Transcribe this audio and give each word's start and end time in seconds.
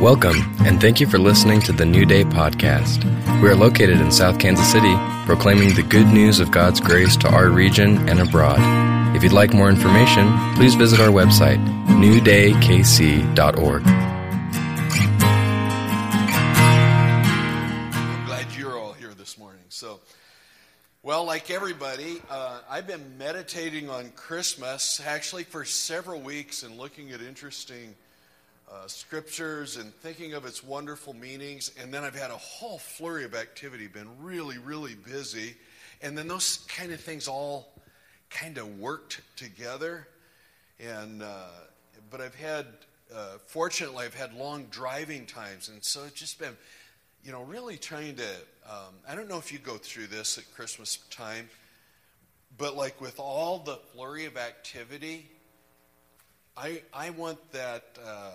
Welcome, 0.00 0.56
and 0.60 0.80
thank 0.80 0.98
you 0.98 1.06
for 1.06 1.18
listening 1.18 1.60
to 1.60 1.72
the 1.72 1.84
New 1.84 2.06
Day 2.06 2.24
podcast. 2.24 3.04
We 3.42 3.50
are 3.50 3.54
located 3.54 4.00
in 4.00 4.10
South 4.10 4.38
Kansas 4.38 4.72
City, 4.72 4.94
proclaiming 5.26 5.74
the 5.74 5.82
good 5.82 6.06
news 6.06 6.40
of 6.40 6.50
God's 6.50 6.80
grace 6.80 7.18
to 7.18 7.28
our 7.28 7.50
region 7.50 8.08
and 8.08 8.18
abroad. 8.18 8.60
If 9.14 9.22
you'd 9.22 9.34
like 9.34 9.52
more 9.52 9.68
information, 9.68 10.32
please 10.56 10.74
visit 10.74 11.00
our 11.00 11.10
website, 11.10 11.62
newdaykc.org. 11.88 13.82
I'm 17.92 18.24
glad 18.24 18.46
you're 18.56 18.78
all 18.78 18.94
here 18.94 19.12
this 19.12 19.36
morning. 19.36 19.64
So, 19.68 20.00
well, 21.02 21.24
like 21.26 21.50
everybody, 21.50 22.22
uh, 22.30 22.60
I've 22.70 22.86
been 22.86 23.18
meditating 23.18 23.90
on 23.90 24.12
Christmas 24.12 24.98
actually 25.04 25.44
for 25.44 25.66
several 25.66 26.22
weeks 26.22 26.62
and 26.62 26.78
looking 26.78 27.10
at 27.10 27.20
interesting 27.20 27.94
uh, 28.72 28.86
scriptures 28.86 29.76
and 29.76 29.92
thinking 29.94 30.34
of 30.34 30.44
its 30.44 30.62
wonderful 30.62 31.12
meanings. 31.12 31.72
And 31.80 31.92
then 31.92 32.04
I've 32.04 32.14
had 32.14 32.30
a 32.30 32.36
whole 32.36 32.78
flurry 32.78 33.24
of 33.24 33.34
activity, 33.34 33.88
been 33.88 34.08
really, 34.22 34.58
really 34.58 34.94
busy. 34.94 35.56
And 36.02 36.16
then 36.16 36.28
those 36.28 36.58
kind 36.68 36.92
of 36.92 37.00
things 37.00 37.26
all 37.26 37.72
kind 38.30 38.58
of 38.58 38.78
worked 38.78 39.22
together. 39.34 40.06
And, 40.78 41.22
uh, 41.22 41.48
but 42.10 42.20
I've 42.20 42.36
had, 42.36 42.66
uh, 43.12 43.38
fortunately, 43.46 44.04
I've 44.04 44.14
had 44.14 44.34
long 44.34 44.66
driving 44.70 45.26
times. 45.26 45.68
And 45.68 45.82
so 45.82 46.04
it's 46.04 46.14
just 46.14 46.38
been, 46.38 46.56
you 47.24 47.32
know, 47.32 47.42
really 47.42 47.76
trying 47.76 48.16
to, 48.16 48.28
um, 48.68 48.94
I 49.08 49.16
don't 49.16 49.28
know 49.28 49.38
if 49.38 49.52
you 49.52 49.58
go 49.58 49.78
through 49.78 50.06
this 50.06 50.38
at 50.38 50.44
Christmas 50.54 50.98
time, 51.10 51.50
but 52.56 52.76
like 52.76 53.00
with 53.00 53.18
all 53.18 53.58
the 53.58 53.80
flurry 53.92 54.26
of 54.26 54.36
activity, 54.36 55.28
I, 56.56 56.82
I 56.94 57.10
want 57.10 57.38
that. 57.50 57.98
Uh, 58.04 58.30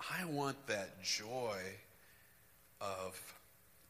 I 0.00 0.24
want 0.24 0.66
that 0.66 1.02
joy 1.02 1.58
of 2.80 3.20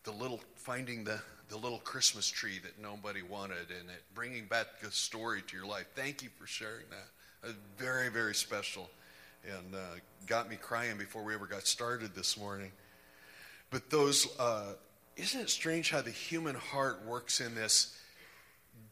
the 0.05 0.11
little 0.11 0.41
finding 0.57 1.05
the, 1.05 1.21
the 1.49 1.57
little 1.57 1.79
Christmas 1.79 2.29
tree 2.29 2.59
that 2.63 2.81
nobody 2.83 3.23
wanted 3.23 3.71
and 3.71 3.89
it 3.91 4.03
bringing 4.15 4.47
back 4.47 4.67
a 4.87 4.91
story 4.91 5.43
to 5.43 5.57
your 5.57 5.67
life. 5.67 5.87
Thank 5.95 6.23
you 6.23 6.31
for 6.39 6.47
sharing 6.47 6.87
that. 6.91 7.07
It 7.43 7.47
was 7.47 7.57
very, 7.79 8.09
very 8.09 8.35
special 8.35 8.91
and 9.45 9.75
uh, 9.75 9.79
got 10.27 10.51
me 10.51 10.57
crying 10.57 10.99
before 10.99 11.23
we 11.23 11.35
ever 11.35 11.47
got 11.47 11.67
started 11.67 12.15
this 12.15 12.37
morning. 12.37 12.73
But 13.71 13.89
those, 13.89 14.29
uh, 14.39 14.73
isn't 15.17 15.41
it 15.41 15.51
strange 15.51 15.91
how 15.91 16.03
the 16.03 16.11
human 16.11 16.57
heart 16.57 17.05
works 17.07 17.41
in 17.41 17.55
this 17.55 17.97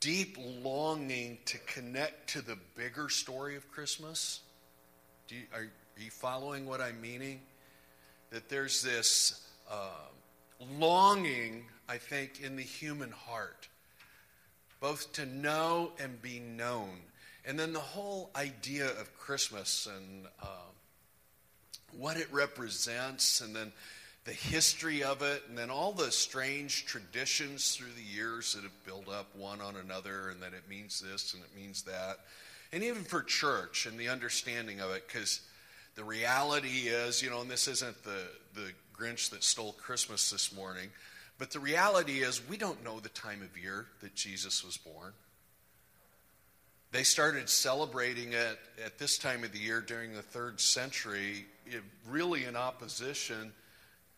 deep 0.00 0.38
longing 0.62 1.38
to 1.46 1.58
connect 1.58 2.30
to 2.30 2.42
the 2.42 2.56
bigger 2.76 3.08
story 3.08 3.56
of 3.56 3.68
Christmas? 3.70 4.40
Do 5.26 5.34
you, 5.34 5.42
are, 5.52 5.68
are 5.98 6.02
you 6.04 6.10
following 6.10 6.64
what 6.66 6.80
I'm 6.80 7.00
meaning? 7.00 7.40
That 8.30 8.48
there's 8.48 8.82
this 8.82 9.44
uh, 9.68 10.06
longing, 10.78 11.64
I 11.88 11.96
think, 11.96 12.40
in 12.40 12.54
the 12.54 12.62
human 12.62 13.10
heart, 13.10 13.66
both 14.80 15.12
to 15.14 15.26
know 15.26 15.90
and 16.00 16.22
be 16.22 16.38
known. 16.38 16.90
And 17.44 17.58
then 17.58 17.72
the 17.72 17.80
whole 17.80 18.30
idea 18.36 18.86
of 18.86 19.18
Christmas 19.18 19.88
and 19.92 20.26
uh, 20.40 20.68
what 21.96 22.16
it 22.16 22.28
represents, 22.30 23.40
and 23.40 23.56
then 23.56 23.72
the 24.24 24.32
history 24.32 25.02
of 25.02 25.22
it, 25.22 25.42
and 25.48 25.58
then 25.58 25.70
all 25.70 25.92
the 25.92 26.12
strange 26.12 26.84
traditions 26.84 27.74
through 27.74 27.92
the 27.96 28.02
years 28.02 28.54
that 28.54 28.62
have 28.62 28.84
built 28.84 29.08
up 29.08 29.34
one 29.34 29.60
on 29.60 29.74
another, 29.74 30.28
and 30.28 30.42
that 30.42 30.52
it 30.52 30.68
means 30.68 31.00
this 31.00 31.34
and 31.34 31.42
it 31.42 31.60
means 31.60 31.82
that. 31.82 32.18
And 32.72 32.84
even 32.84 33.02
for 33.02 33.22
church 33.22 33.86
and 33.86 33.98
the 33.98 34.10
understanding 34.10 34.80
of 34.80 34.90
it, 34.90 35.08
because 35.08 35.40
the 35.98 36.04
reality 36.04 36.86
is, 36.86 37.20
you 37.20 37.28
know, 37.28 37.40
and 37.40 37.50
this 37.50 37.66
isn't 37.66 38.04
the, 38.04 38.22
the 38.54 38.70
Grinch 38.96 39.30
that 39.30 39.42
stole 39.42 39.72
Christmas 39.72 40.30
this 40.30 40.54
morning, 40.54 40.90
but 41.38 41.50
the 41.50 41.58
reality 41.58 42.20
is 42.20 42.40
we 42.48 42.56
don't 42.56 42.84
know 42.84 43.00
the 43.00 43.08
time 43.08 43.42
of 43.42 43.60
year 43.60 43.86
that 44.00 44.14
Jesus 44.14 44.64
was 44.64 44.76
born. 44.76 45.12
They 46.92 47.02
started 47.02 47.48
celebrating 47.48 48.32
it 48.32 48.60
at 48.84 49.00
this 49.00 49.18
time 49.18 49.42
of 49.42 49.50
the 49.50 49.58
year 49.58 49.80
during 49.80 50.14
the 50.14 50.22
third 50.22 50.60
century, 50.60 51.46
really 52.08 52.44
in 52.44 52.54
opposition 52.54 53.52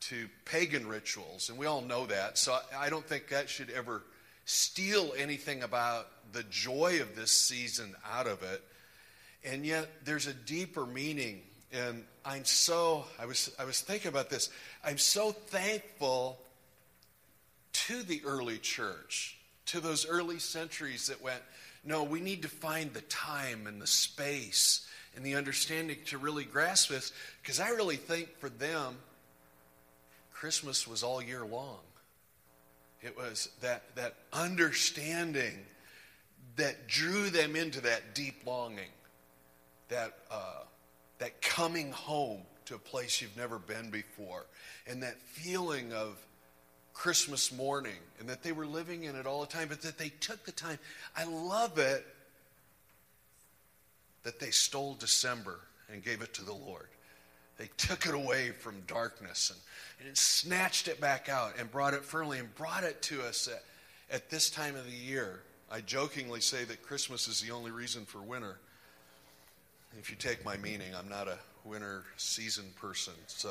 to 0.00 0.28
pagan 0.44 0.86
rituals. 0.86 1.48
And 1.48 1.58
we 1.58 1.64
all 1.64 1.80
know 1.80 2.04
that. 2.06 2.36
So 2.36 2.58
I 2.76 2.90
don't 2.90 3.06
think 3.06 3.28
that 3.28 3.48
should 3.48 3.70
ever 3.70 4.02
steal 4.44 5.14
anything 5.16 5.62
about 5.62 6.08
the 6.32 6.42
joy 6.42 6.98
of 7.00 7.16
this 7.16 7.30
season 7.30 7.94
out 8.12 8.26
of 8.26 8.42
it. 8.42 8.62
And 9.42 9.64
yet, 9.64 9.88
there's 10.04 10.26
a 10.26 10.34
deeper 10.34 10.84
meaning 10.84 11.40
and 11.72 12.04
I'm 12.24 12.44
so, 12.44 13.04
I 13.18 13.26
was, 13.26 13.54
I 13.58 13.64
was 13.64 13.80
thinking 13.80 14.08
about 14.08 14.30
this. 14.30 14.50
I'm 14.84 14.98
so 14.98 15.32
thankful 15.32 16.38
to 17.72 18.02
the 18.02 18.22
early 18.24 18.58
church, 18.58 19.38
to 19.66 19.80
those 19.80 20.06
early 20.06 20.38
centuries 20.38 21.06
that 21.06 21.22
went, 21.22 21.42
no, 21.84 22.02
we 22.02 22.20
need 22.20 22.42
to 22.42 22.48
find 22.48 22.92
the 22.92 23.00
time 23.02 23.66
and 23.66 23.80
the 23.80 23.86
space 23.86 24.86
and 25.16 25.24
the 25.24 25.34
understanding 25.34 25.96
to 26.06 26.18
really 26.18 26.44
grasp 26.44 26.90
this. 26.90 27.12
Because 27.42 27.60
I 27.60 27.70
really 27.70 27.96
think 27.96 28.38
for 28.38 28.48
them, 28.48 28.96
Christmas 30.32 30.86
was 30.86 31.02
all 31.02 31.22
year 31.22 31.44
long. 31.44 31.78
It 33.02 33.16
was 33.16 33.48
that, 33.62 33.94
that 33.96 34.14
understanding 34.32 35.58
that 36.56 36.86
drew 36.86 37.30
them 37.30 37.56
into 37.56 37.80
that 37.82 38.14
deep 38.14 38.46
longing, 38.46 38.90
that 39.88 40.12
uh, 40.30 40.64
that 41.20 41.40
coming 41.40 41.92
home 41.92 42.40
to 42.64 42.74
a 42.74 42.78
place 42.78 43.20
you've 43.20 43.36
never 43.36 43.58
been 43.58 43.90
before, 43.90 44.46
and 44.86 45.02
that 45.02 45.18
feeling 45.20 45.92
of 45.92 46.16
Christmas 46.92 47.52
morning, 47.52 47.98
and 48.18 48.28
that 48.28 48.42
they 48.42 48.52
were 48.52 48.66
living 48.66 49.04
in 49.04 49.16
it 49.16 49.26
all 49.26 49.40
the 49.40 49.46
time, 49.46 49.68
but 49.68 49.82
that 49.82 49.96
they 49.96 50.08
took 50.20 50.44
the 50.44 50.52
time. 50.52 50.78
I 51.16 51.24
love 51.24 51.78
it 51.78 52.04
that 54.22 54.40
they 54.40 54.50
stole 54.50 54.94
December 54.94 55.60
and 55.92 56.04
gave 56.04 56.20
it 56.20 56.34
to 56.34 56.44
the 56.44 56.52
Lord. 56.52 56.88
They 57.56 57.70
took 57.76 58.06
it 58.06 58.14
away 58.14 58.50
from 58.50 58.80
darkness 58.86 59.50
and, 59.50 60.08
and 60.08 60.16
snatched 60.16 60.88
it 60.88 61.00
back 61.00 61.28
out 61.28 61.54
and 61.58 61.70
brought 61.70 61.94
it 61.94 62.04
firmly 62.04 62.38
and 62.38 62.54
brought 62.54 62.84
it 62.84 63.02
to 63.02 63.22
us 63.22 63.48
at, 63.48 63.62
at 64.14 64.30
this 64.30 64.48
time 64.50 64.76
of 64.76 64.84
the 64.84 64.90
year. 64.90 65.40
I 65.70 65.80
jokingly 65.80 66.40
say 66.40 66.64
that 66.64 66.82
Christmas 66.82 67.28
is 67.28 67.40
the 67.40 67.50
only 67.50 67.70
reason 67.70 68.04
for 68.04 68.20
winter 68.20 68.58
if 70.00 70.08
you 70.08 70.16
take 70.16 70.42
my 70.46 70.56
meaning, 70.56 70.94
I'm 70.98 71.10
not 71.10 71.28
a 71.28 71.36
winter 71.62 72.04
season 72.16 72.64
person, 72.80 73.12
so 73.26 73.50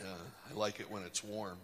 uh, 0.00 0.50
I 0.50 0.54
like 0.54 0.80
it 0.80 0.90
when 0.90 1.04
it's 1.04 1.22
warm. 1.22 1.56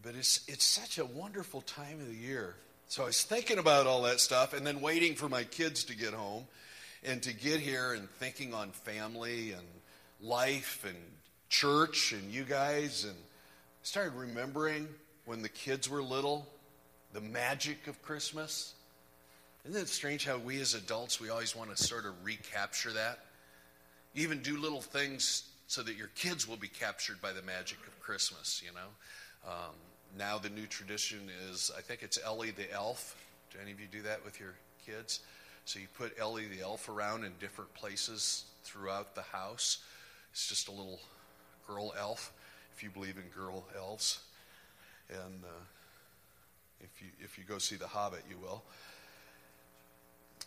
But 0.00 0.14
it's, 0.14 0.44
it's 0.46 0.64
such 0.64 0.98
a 0.98 1.04
wonderful 1.04 1.62
time 1.62 2.00
of 2.00 2.06
the 2.06 2.14
year. 2.14 2.54
So 2.86 3.02
I 3.02 3.06
was 3.06 3.24
thinking 3.24 3.58
about 3.58 3.88
all 3.88 4.02
that 4.02 4.20
stuff 4.20 4.52
and 4.52 4.64
then 4.64 4.80
waiting 4.80 5.16
for 5.16 5.28
my 5.28 5.42
kids 5.42 5.82
to 5.84 5.96
get 5.96 6.14
home 6.14 6.44
and 7.02 7.20
to 7.24 7.34
get 7.34 7.58
here 7.58 7.94
and 7.94 8.08
thinking 8.08 8.54
on 8.54 8.70
family 8.70 9.50
and 9.50 9.66
life 10.20 10.84
and 10.86 10.96
church 11.48 12.12
and 12.12 12.30
you 12.30 12.44
guys 12.44 13.04
and 13.04 13.16
started 13.82 14.14
remembering 14.14 14.86
when 15.24 15.42
the 15.42 15.48
kids 15.48 15.90
were 15.90 16.02
little 16.02 16.46
the 17.12 17.20
magic 17.20 17.88
of 17.88 18.00
Christmas 18.02 18.74
isn't 19.68 19.80
it 19.80 19.88
strange 19.88 20.24
how 20.24 20.38
we 20.38 20.60
as 20.60 20.74
adults, 20.74 21.20
we 21.20 21.28
always 21.28 21.54
want 21.54 21.74
to 21.74 21.82
sort 21.82 22.06
of 22.06 22.12
recapture 22.24 22.92
that? 22.92 23.20
Even 24.14 24.40
do 24.40 24.58
little 24.58 24.80
things 24.80 25.44
so 25.66 25.82
that 25.82 25.96
your 25.96 26.08
kids 26.16 26.48
will 26.48 26.56
be 26.56 26.68
captured 26.68 27.20
by 27.20 27.32
the 27.32 27.42
magic 27.42 27.78
of 27.86 27.98
Christmas, 28.00 28.62
you 28.64 28.72
know? 28.72 29.50
Um, 29.50 29.74
now 30.18 30.38
the 30.38 30.50
new 30.50 30.66
tradition 30.66 31.18
is, 31.48 31.70
I 31.76 31.80
think 31.80 32.02
it's 32.02 32.18
Ellie 32.24 32.50
the 32.50 32.72
elf. 32.72 33.16
Do 33.52 33.58
any 33.62 33.70
of 33.70 33.80
you 33.80 33.86
do 33.90 34.02
that 34.02 34.24
with 34.24 34.40
your 34.40 34.54
kids? 34.84 35.20
So 35.64 35.78
you 35.78 35.86
put 35.96 36.18
Ellie 36.18 36.46
the 36.46 36.62
elf 36.62 36.88
around 36.88 37.24
in 37.24 37.32
different 37.38 37.72
places 37.74 38.44
throughout 38.64 39.14
the 39.14 39.22
house. 39.22 39.78
It's 40.32 40.48
just 40.48 40.68
a 40.68 40.72
little 40.72 40.98
girl 41.66 41.92
elf, 41.98 42.32
if 42.74 42.82
you 42.82 42.90
believe 42.90 43.16
in 43.16 43.28
girl 43.40 43.64
elves. 43.76 44.20
And 45.10 45.44
uh, 45.44 45.62
if, 46.80 47.00
you, 47.00 47.08
if 47.20 47.38
you 47.38 47.44
go 47.44 47.58
see 47.58 47.76
The 47.76 47.86
Hobbit, 47.86 48.22
you 48.28 48.36
will. 48.38 48.62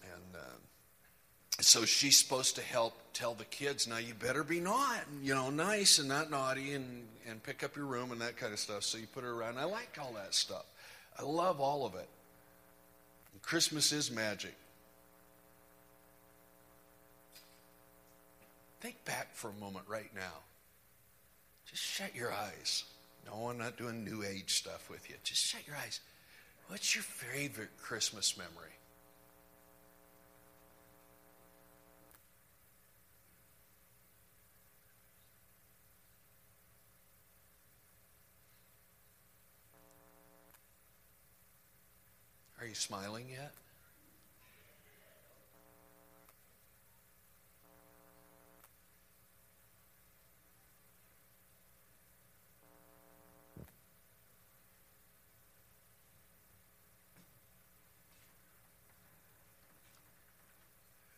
And 0.03 0.35
uh, 0.35 1.61
so 1.61 1.85
she's 1.85 2.17
supposed 2.17 2.55
to 2.55 2.61
help 2.61 2.93
tell 3.13 3.33
the 3.33 3.45
kids, 3.45 3.87
now 3.87 3.97
you 3.97 4.13
better 4.13 4.43
be 4.43 4.59
not, 4.59 5.01
you 5.21 5.33
know, 5.33 5.49
nice 5.49 5.99
and 5.99 6.07
not 6.07 6.31
naughty 6.31 6.73
and, 6.73 7.05
and 7.29 7.41
pick 7.43 7.63
up 7.63 7.75
your 7.75 7.85
room 7.85 8.11
and 8.11 8.21
that 8.21 8.37
kind 8.37 8.53
of 8.53 8.59
stuff. 8.59 8.83
So 8.83 8.97
you 8.97 9.07
put 9.07 9.23
her 9.23 9.31
around. 9.31 9.57
I 9.57 9.65
like 9.65 9.97
all 10.01 10.13
that 10.13 10.33
stuff. 10.33 10.65
I 11.17 11.23
love 11.23 11.59
all 11.59 11.85
of 11.85 11.95
it. 11.95 12.09
And 13.33 13.41
Christmas 13.41 13.91
is 13.91 14.11
magic. 14.11 14.55
Think 18.81 19.05
back 19.05 19.33
for 19.33 19.49
a 19.49 19.53
moment 19.61 19.85
right 19.87 20.09
now. 20.13 20.41
Just 21.69 21.81
shut 21.81 22.13
your 22.15 22.33
eyes. 22.33 22.83
No, 23.25 23.47
I'm 23.49 23.57
not 23.57 23.77
doing 23.77 24.03
new 24.03 24.23
age 24.23 24.55
stuff 24.55 24.89
with 24.89 25.09
you. 25.09 25.15
Just 25.23 25.41
shut 25.41 25.65
your 25.65 25.77
eyes. 25.77 26.01
What's 26.67 26.93
your 26.93 27.03
favorite 27.03 27.69
Christmas 27.81 28.37
memory? 28.37 28.73
You 42.65 42.75
smiling 42.75 43.25
yet? 43.29 43.53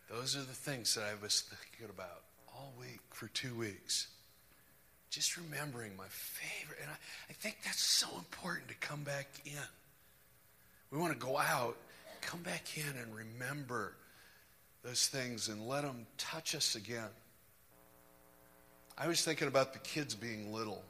Those 0.08 0.34
are 0.34 0.40
the 0.40 0.46
things 0.46 0.94
that 0.94 1.04
I 1.04 1.12
was 1.22 1.42
thinking 1.42 1.94
about 1.94 2.22
all 2.54 2.72
week 2.80 3.00
for 3.10 3.28
two 3.28 3.54
weeks. 3.54 4.08
Just 5.10 5.36
remembering 5.36 5.96
my 5.96 6.06
favorite. 6.08 6.78
And 6.80 6.90
I, 6.90 6.96
I 7.30 7.32
think 7.34 7.58
that's 7.64 7.82
so 7.82 8.08
important 8.16 8.68
to 8.68 8.74
come 8.76 9.02
back 9.02 9.26
in. 9.44 9.52
We 10.90 10.98
want 10.98 11.12
to 11.12 11.18
go 11.18 11.36
out, 11.36 11.76
come 12.20 12.42
back 12.42 12.76
in 12.76 12.96
and 13.00 13.14
remember 13.14 13.94
those 14.82 15.08
things 15.08 15.48
and 15.48 15.66
let 15.66 15.82
them 15.82 16.06
touch 16.16 16.54
us 16.54 16.76
again. 16.76 17.08
I 18.96 19.08
was 19.08 19.22
thinking 19.22 19.48
about 19.48 19.72
the 19.72 19.78
kids 19.80 20.14
being 20.14 20.52
little, 20.52 20.82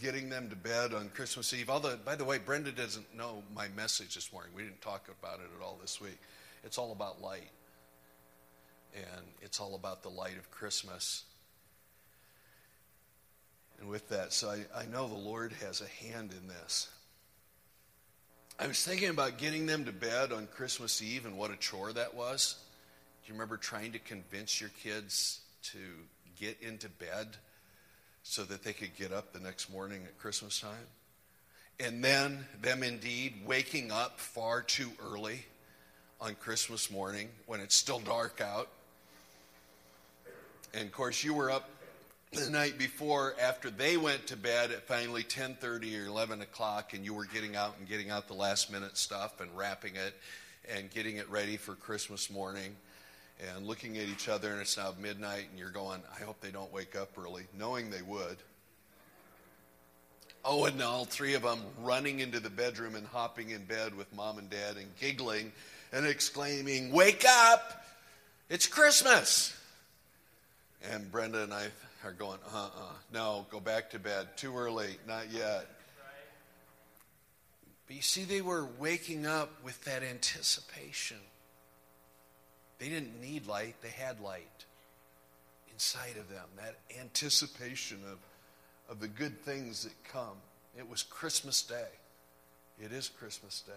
getting 0.00 0.28
them 0.28 0.48
to 0.50 0.56
bed 0.56 0.94
on 0.94 1.08
Christmas 1.08 1.52
Eve. 1.52 1.70
Although, 1.70 1.96
by 1.96 2.14
the 2.14 2.24
way, 2.24 2.38
Brenda 2.38 2.70
doesn't 2.70 3.16
know 3.16 3.42
my 3.54 3.68
message 3.68 4.14
this 4.14 4.32
morning. 4.32 4.52
We 4.54 4.62
didn't 4.62 4.82
talk 4.82 5.08
about 5.20 5.40
it 5.40 5.48
at 5.58 5.64
all 5.64 5.78
this 5.80 6.00
week. 6.00 6.18
It's 6.62 6.78
all 6.78 6.92
about 6.92 7.20
light. 7.20 7.50
And 8.94 9.26
it's 9.42 9.60
all 9.60 9.74
about 9.74 10.02
the 10.02 10.08
light 10.08 10.38
of 10.38 10.50
Christmas. 10.50 11.24
And 13.80 13.88
with 13.88 14.08
that, 14.10 14.32
so 14.32 14.50
I, 14.50 14.82
I 14.82 14.86
know 14.86 15.08
the 15.08 15.14
Lord 15.14 15.52
has 15.64 15.80
a 15.80 16.04
hand 16.04 16.32
in 16.32 16.48
this. 16.48 16.88
I 18.58 18.66
was 18.66 18.82
thinking 18.82 19.10
about 19.10 19.36
getting 19.36 19.66
them 19.66 19.84
to 19.84 19.92
bed 19.92 20.32
on 20.32 20.46
Christmas 20.46 21.02
Eve 21.02 21.26
and 21.26 21.36
what 21.36 21.50
a 21.50 21.56
chore 21.56 21.92
that 21.92 22.14
was. 22.14 22.56
Do 23.22 23.28
you 23.28 23.34
remember 23.34 23.58
trying 23.58 23.92
to 23.92 23.98
convince 23.98 24.62
your 24.62 24.70
kids 24.82 25.40
to 25.64 25.78
get 26.40 26.56
into 26.62 26.88
bed 26.88 27.36
so 28.22 28.44
that 28.44 28.64
they 28.64 28.72
could 28.72 28.96
get 28.96 29.12
up 29.12 29.34
the 29.34 29.40
next 29.40 29.70
morning 29.70 30.04
at 30.04 30.18
Christmas 30.18 30.58
time? 30.58 30.86
And 31.78 32.02
then 32.02 32.46
them 32.62 32.82
indeed 32.82 33.42
waking 33.44 33.92
up 33.92 34.18
far 34.18 34.62
too 34.62 34.90
early 35.04 35.44
on 36.18 36.34
Christmas 36.36 36.90
morning 36.90 37.28
when 37.44 37.60
it's 37.60 37.74
still 37.74 38.00
dark 38.00 38.40
out. 38.40 38.68
And 40.72 40.84
of 40.84 40.92
course, 40.92 41.22
you 41.22 41.34
were 41.34 41.50
up 41.50 41.68
the 42.32 42.50
night 42.50 42.76
before 42.76 43.34
after 43.40 43.70
they 43.70 43.96
went 43.96 44.26
to 44.26 44.36
bed 44.36 44.70
at 44.70 44.86
finally 44.86 45.22
10.30 45.22 46.02
or 46.02 46.06
11 46.06 46.42
o'clock 46.42 46.92
and 46.92 47.04
you 47.04 47.14
were 47.14 47.24
getting 47.24 47.56
out 47.56 47.76
and 47.78 47.88
getting 47.88 48.10
out 48.10 48.26
the 48.26 48.34
last 48.34 48.70
minute 48.70 48.96
stuff 48.96 49.40
and 49.40 49.50
wrapping 49.56 49.94
it 49.94 50.14
and 50.74 50.90
getting 50.90 51.16
it 51.16 51.28
ready 51.30 51.56
for 51.56 51.74
christmas 51.74 52.28
morning 52.28 52.74
and 53.54 53.66
looking 53.66 53.96
at 53.96 54.08
each 54.08 54.28
other 54.28 54.50
and 54.50 54.60
it's 54.60 54.76
now 54.76 54.92
midnight 55.00 55.46
and 55.50 55.58
you're 55.58 55.70
going 55.70 56.02
i 56.18 56.22
hope 56.24 56.40
they 56.40 56.50
don't 56.50 56.72
wake 56.72 56.96
up 56.96 57.10
early 57.18 57.44
knowing 57.58 57.90
they 57.90 58.02
would. 58.02 58.36
Oh 60.44 60.64
and 60.66 60.80
all 60.82 61.04
three 61.04 61.34
of 61.34 61.42
them 61.42 61.60
running 61.82 62.20
into 62.20 62.38
the 62.38 62.50
bedroom 62.50 62.96
and 62.96 63.06
hopping 63.06 63.50
in 63.50 63.64
bed 63.64 63.96
with 63.96 64.12
mom 64.14 64.38
and 64.38 64.50
dad 64.50 64.76
and 64.76 64.94
giggling 65.00 65.52
and 65.92 66.06
exclaiming 66.06 66.92
wake 66.92 67.24
up! 67.26 67.84
It's 68.50 68.66
christmas! 68.66 69.56
And 70.90 71.10
brenda 71.10 71.44
and 71.44 71.54
i 71.54 71.66
are 72.06 72.12
going, 72.12 72.38
uh 72.54 72.56
uh-uh. 72.56 72.66
uh, 72.66 72.92
no, 73.12 73.46
go 73.50 73.58
back 73.58 73.90
to 73.90 73.98
bed. 73.98 74.28
Too 74.36 74.56
early, 74.56 74.96
not 75.06 75.32
yet. 75.32 75.66
But 77.86 77.96
you 77.96 78.02
see, 78.02 78.24
they 78.24 78.40
were 78.40 78.66
waking 78.78 79.26
up 79.26 79.50
with 79.64 79.82
that 79.84 80.02
anticipation. 80.02 81.18
They 82.78 82.88
didn't 82.88 83.20
need 83.20 83.46
light, 83.46 83.76
they 83.82 83.90
had 83.90 84.20
light 84.20 84.64
inside 85.72 86.16
of 86.18 86.28
them, 86.28 86.46
that 86.56 86.76
anticipation 86.98 87.98
of, 88.10 88.18
of 88.90 89.00
the 89.00 89.08
good 89.08 89.38
things 89.40 89.84
that 89.84 89.92
come. 90.04 90.36
It 90.76 90.88
was 90.88 91.02
Christmas 91.02 91.62
Day. 91.62 91.88
It 92.82 92.92
is 92.92 93.08
Christmas 93.08 93.62
Day 93.66 93.72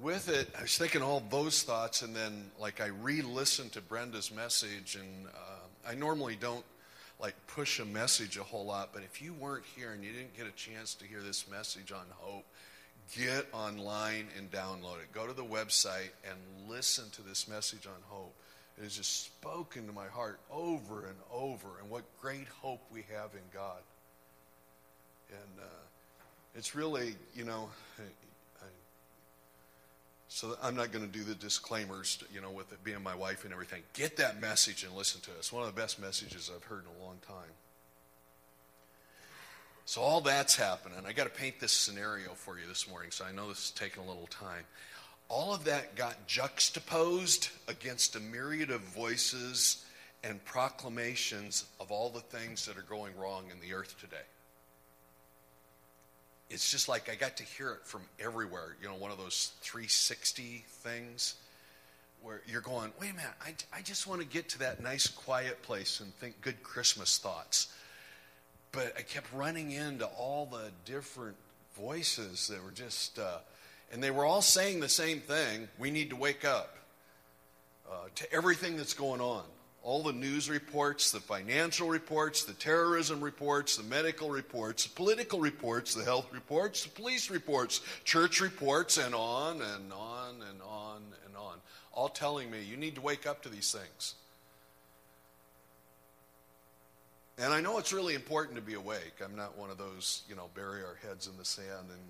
with 0.00 0.28
it, 0.28 0.48
I 0.58 0.62
was 0.62 0.76
thinking 0.76 1.02
all 1.02 1.22
those 1.30 1.62
thoughts, 1.62 2.02
and 2.02 2.14
then 2.14 2.50
like 2.58 2.80
I 2.80 2.86
re-listened 2.86 3.72
to 3.72 3.80
Brenda's 3.80 4.32
message, 4.32 4.96
and 4.96 5.26
uh, 5.26 5.63
I 5.86 5.94
normally 5.94 6.36
don't 6.36 6.64
like 7.20 7.34
push 7.46 7.78
a 7.78 7.84
message 7.84 8.36
a 8.36 8.42
whole 8.42 8.66
lot, 8.66 8.90
but 8.92 9.02
if 9.02 9.22
you 9.22 9.32
weren't 9.34 9.64
here 9.76 9.92
and 9.92 10.02
you 10.02 10.12
didn't 10.12 10.36
get 10.36 10.46
a 10.46 10.52
chance 10.52 10.94
to 10.96 11.04
hear 11.04 11.20
this 11.20 11.48
message 11.48 11.92
on 11.92 12.04
hope, 12.10 12.44
get 13.16 13.46
online 13.52 14.26
and 14.36 14.50
download 14.50 15.00
it. 15.00 15.12
Go 15.12 15.26
to 15.26 15.32
the 15.32 15.44
website 15.44 16.10
and 16.28 16.38
listen 16.68 17.04
to 17.10 17.22
this 17.22 17.46
message 17.48 17.86
on 17.86 18.00
hope. 18.08 18.34
It 18.76 18.84
has 18.84 18.96
just 18.96 19.24
spoken 19.24 19.86
to 19.86 19.92
my 19.92 20.06
heart 20.06 20.40
over 20.50 21.06
and 21.06 21.16
over, 21.32 21.68
and 21.80 21.88
what 21.88 22.02
great 22.20 22.48
hope 22.60 22.80
we 22.92 23.04
have 23.14 23.30
in 23.34 23.42
God. 23.52 23.78
And 25.30 25.60
uh, 25.60 25.66
it's 26.56 26.74
really, 26.74 27.14
you 27.34 27.44
know, 27.44 27.68
so 30.34 30.56
I'm 30.60 30.74
not 30.74 30.90
going 30.90 31.06
to 31.06 31.10
do 31.18 31.22
the 31.22 31.36
disclaimers, 31.36 32.18
you 32.34 32.40
know, 32.40 32.50
with 32.50 32.72
it 32.72 32.82
being 32.82 33.00
my 33.04 33.14
wife 33.14 33.44
and 33.44 33.52
everything. 33.52 33.84
Get 33.92 34.16
that 34.16 34.40
message 34.40 34.82
and 34.82 34.92
listen 34.92 35.20
to 35.20 35.30
it. 35.30 35.34
It's 35.38 35.52
one 35.52 35.62
of 35.62 35.72
the 35.72 35.80
best 35.80 36.00
messages 36.00 36.50
I've 36.52 36.64
heard 36.64 36.82
in 36.82 37.00
a 37.00 37.04
long 37.04 37.18
time. 37.24 37.52
So 39.84 40.00
all 40.00 40.20
that's 40.20 40.56
happening. 40.56 40.98
I 41.06 41.12
got 41.12 41.24
to 41.24 41.30
paint 41.30 41.60
this 41.60 41.70
scenario 41.70 42.30
for 42.30 42.58
you 42.58 42.66
this 42.66 42.90
morning, 42.90 43.12
so 43.12 43.24
I 43.24 43.30
know 43.30 43.48
this 43.48 43.66
is 43.66 43.70
taking 43.70 44.02
a 44.02 44.06
little 44.08 44.26
time. 44.26 44.64
All 45.28 45.54
of 45.54 45.62
that 45.66 45.94
got 45.94 46.26
juxtaposed 46.26 47.50
against 47.68 48.16
a 48.16 48.20
myriad 48.20 48.72
of 48.72 48.80
voices 48.80 49.84
and 50.24 50.44
proclamations 50.44 51.64
of 51.78 51.92
all 51.92 52.10
the 52.10 52.18
things 52.18 52.66
that 52.66 52.76
are 52.76 52.82
going 52.82 53.16
wrong 53.16 53.44
in 53.52 53.60
the 53.60 53.72
earth 53.72 53.94
today 54.00 54.24
it's 56.50 56.70
just 56.70 56.88
like 56.88 57.10
I 57.10 57.14
got 57.14 57.38
to 57.38 57.42
hear 57.44 57.70
it 57.72 57.86
from 57.86 58.02
everywhere. 58.20 58.76
You 58.80 58.88
know, 58.88 58.94
one 58.94 59.10
of 59.10 59.18
those 59.18 59.52
360 59.62 60.64
things 60.68 61.34
where 62.22 62.40
you're 62.46 62.60
going, 62.60 62.92
wait 63.00 63.10
a 63.10 63.14
minute, 63.14 63.32
I, 63.44 63.54
I 63.72 63.82
just 63.82 64.06
want 64.06 64.20
to 64.20 64.26
get 64.26 64.48
to 64.50 64.58
that 64.60 64.82
nice 64.82 65.06
quiet 65.06 65.62
place 65.62 66.00
and 66.00 66.14
think 66.14 66.40
good 66.40 66.62
Christmas 66.62 67.18
thoughts. 67.18 67.72
But 68.72 68.94
I 68.98 69.02
kept 69.02 69.32
running 69.32 69.72
into 69.72 70.06
all 70.06 70.46
the 70.46 70.70
different 70.84 71.36
voices 71.76 72.48
that 72.48 72.64
were 72.64 72.70
just, 72.70 73.18
uh, 73.18 73.38
and 73.92 74.02
they 74.02 74.10
were 74.10 74.24
all 74.24 74.42
saying 74.42 74.80
the 74.80 74.88
same 74.88 75.20
thing 75.20 75.68
we 75.78 75.90
need 75.90 76.10
to 76.10 76.16
wake 76.16 76.44
up 76.44 76.76
uh, 77.90 78.06
to 78.14 78.32
everything 78.32 78.76
that's 78.76 78.94
going 78.94 79.20
on 79.20 79.44
all 79.84 80.02
the 80.02 80.14
news 80.14 80.48
reports, 80.48 81.10
the 81.10 81.20
financial 81.20 81.88
reports, 81.88 82.44
the 82.44 82.54
terrorism 82.54 83.20
reports, 83.20 83.76
the 83.76 83.82
medical 83.82 84.30
reports, 84.30 84.84
the 84.84 84.94
political 84.94 85.40
reports, 85.40 85.94
the 85.94 86.02
health 86.02 86.26
reports, 86.32 86.84
the 86.84 86.88
police 86.88 87.30
reports, 87.30 87.82
church 88.02 88.40
reports, 88.40 88.96
and 88.96 89.14
on 89.14 89.60
and 89.60 89.92
on 89.92 90.36
and 90.48 90.62
on 90.62 91.02
and 91.26 91.36
on. 91.36 91.58
All 91.92 92.08
telling 92.08 92.50
me 92.50 92.62
you 92.62 92.78
need 92.78 92.94
to 92.94 93.02
wake 93.02 93.26
up 93.26 93.42
to 93.42 93.50
these 93.50 93.70
things. 93.70 94.14
And 97.36 97.52
I 97.52 97.60
know 97.60 97.78
it's 97.78 97.92
really 97.92 98.14
important 98.14 98.56
to 98.56 98.62
be 98.62 98.74
awake. 98.74 99.20
I'm 99.22 99.36
not 99.36 99.58
one 99.58 99.68
of 99.68 99.76
those, 99.76 100.22
you 100.30 100.34
know, 100.34 100.48
bury 100.54 100.82
our 100.82 100.96
heads 101.06 101.26
in 101.26 101.36
the 101.36 101.44
sand 101.44 101.90
and 101.90 102.00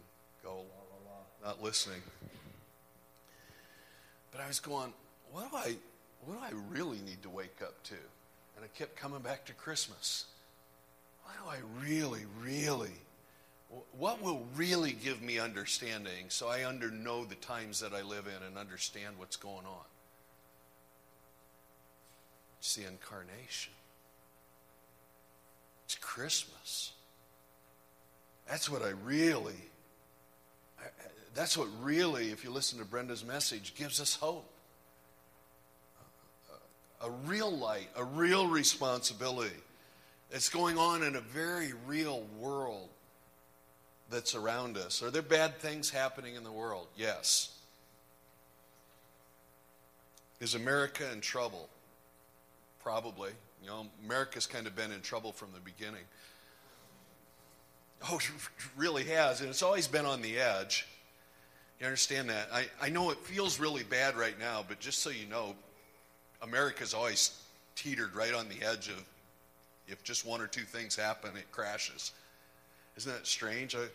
go, 0.45 0.51
la, 0.51 0.55
la, 0.55 1.11
la, 1.11 1.49
not 1.49 1.63
listening. 1.63 2.03
But 4.31 4.43
I 4.43 4.47
was 4.47 4.61
going, 4.61 4.93
what 5.33 5.51
do 5.51 5.57
I 5.57 5.75
what 6.27 6.39
do 6.39 6.57
I 6.57 6.61
really 6.71 6.99
need 6.99 7.23
to 7.23 7.31
wake 7.31 7.61
up 7.63 7.83
to? 7.85 7.95
And 8.57 8.65
I 8.65 8.79
kept 8.79 8.97
coming 8.97 9.21
back 9.21 9.45
to 9.47 9.53
Christmas. 9.53 10.27
What 11.25 11.35
do 11.43 11.51
I 11.51 11.85
really, 11.85 12.23
really, 12.43 12.93
what 13.97 14.23
will 14.23 14.47
really 14.57 14.93
give 14.93 15.23
me 15.23 15.39
understanding 15.39 16.27
so 16.29 16.49
I 16.49 16.67
under 16.67 16.91
know 16.91 17.25
the 17.25 17.35
times 17.35 17.81
that 17.81 17.93
I 17.93 18.03
live 18.03 18.27
in 18.27 18.47
and 18.47 18.57
understand 18.57 19.19
what's 19.19 19.37
going 19.37 19.67
on? 19.67 19.85
It's 22.61 22.77
the 22.77 22.87
incarnation. 22.87 23.73
It's 25.85 25.97
Christmas. 25.97 26.93
That's 28.49 28.71
what 28.71 28.83
I 28.83 28.91
really, 29.05 29.55
that's 31.35 31.59
what 31.59 31.69
really, 31.83 32.31
if 32.31 32.45
you 32.45 32.51
listen 32.51 32.79
to 32.79 32.85
Brenda's 32.85 33.25
message, 33.25 33.75
gives 33.75 34.01
us 34.01 34.15
hope 34.15 34.51
a 37.05 37.11
real 37.27 37.51
light, 37.51 37.89
a 37.97 38.05
real 38.05 38.47
responsibility 38.47 39.57
that's 40.31 40.49
going 40.49 40.79
on 40.79 41.03
in 41.03 41.17
a 41.17 41.21
very 41.21 41.73
real 41.87 42.25
world 42.41 42.89
that's 44.11 44.35
around 44.35 44.77
us. 44.77 45.03
Are 45.03 45.11
there 45.11 45.23
bad 45.23 45.59
things 45.59 45.91
happening 45.91 46.35
in 46.35 46.45
the 46.45 46.53
world? 46.53 46.87
Yes. 46.97 47.57
Is 50.41 50.55
America 50.55 51.11
in 51.13 51.21
trouble? 51.21 51.69
Probably. 52.83 53.31
You 53.63 53.69
know, 53.69 53.87
America's 54.05 54.47
kind 54.47 54.67
of 54.67 54.75
been 54.75 54.93
in 54.93 55.01
trouble 55.01 55.33
from 55.33 55.49
the 55.55 55.61
beginning. 55.61 56.05
Oh, 58.11 58.17
it 58.19 58.25
really 58.77 59.05
has. 59.05 59.41
And 59.41 59.51
it's 59.51 59.63
always 59.63 59.89
been 59.89 60.07
on 60.07 60.23
the 60.23 60.39
edge. 60.39 60.87
You 61.81 61.87
understand 61.87 62.31
that? 62.31 62.49
I, 62.53 62.67
I 62.81 62.89
know 62.89 63.11
it 63.11 63.19
feels 63.19 63.59
really 63.59 63.83
bad 63.83 64.17
right 64.17 64.39
now, 64.39 64.65
but 64.67 64.81
just 64.81 65.01
so 65.01 65.11
you 65.11 65.27
know, 65.27 65.55
America's 66.45 66.95
always 66.95 67.41
teetered 67.75 68.15
right 68.15 68.35
on 68.35 68.49
the 68.49 68.65
edge 68.65 68.89
of 68.89 69.03
if 69.89 70.03
just 70.05 70.25
one 70.25 70.41
or 70.41 70.47
two 70.47 70.63
things 70.63 70.95
happen, 70.95 71.37
it 71.37 71.51
crashes. 71.51 72.13
Isn't 72.97 73.13
that 73.13 73.27
strange? 73.27 73.75
I, 73.75 73.87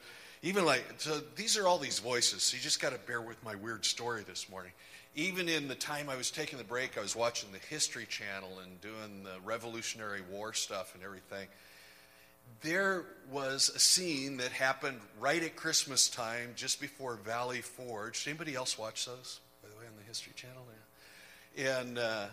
even 0.41 0.65
like, 0.65 0.83
so 0.97 1.19
these 1.35 1.57
are 1.57 1.67
all 1.67 1.77
these 1.77 1.99
voices. 1.99 2.43
So 2.43 2.57
you 2.57 2.63
just 2.63 2.81
got 2.81 2.91
to 2.91 2.99
bear 2.99 3.21
with 3.21 3.43
my 3.43 3.55
weird 3.55 3.85
story 3.85 4.23
this 4.27 4.49
morning. 4.49 4.71
Even 5.15 5.49
in 5.49 5.67
the 5.67 5.75
time 5.75 6.09
I 6.09 6.15
was 6.15 6.31
taking 6.31 6.57
the 6.57 6.63
break, 6.63 6.97
I 6.97 7.01
was 7.01 7.15
watching 7.15 7.51
the 7.51 7.57
History 7.57 8.05
Channel 8.05 8.59
and 8.63 8.79
doing 8.81 9.23
the 9.23 9.39
Revolutionary 9.43 10.21
War 10.31 10.53
stuff 10.53 10.93
and 10.95 11.03
everything. 11.03 11.47
There 12.61 13.05
was 13.31 13.69
a 13.75 13.79
scene 13.79 14.37
that 14.37 14.51
happened 14.51 14.99
right 15.19 15.41
at 15.41 15.55
Christmas 15.55 16.09
time, 16.09 16.53
just 16.55 16.79
before 16.79 17.15
Valley 17.15 17.61
Forge. 17.61 18.27
Anybody 18.27 18.55
else 18.55 18.77
watch 18.77 19.05
those, 19.05 19.39
by 19.61 19.69
the 19.69 19.75
way, 19.75 19.85
on 19.87 19.93
the 19.97 20.07
History 20.07 20.33
Channel? 20.35 20.63
Yeah. 20.67 20.78
And 21.59 21.99
uh, 21.99 22.27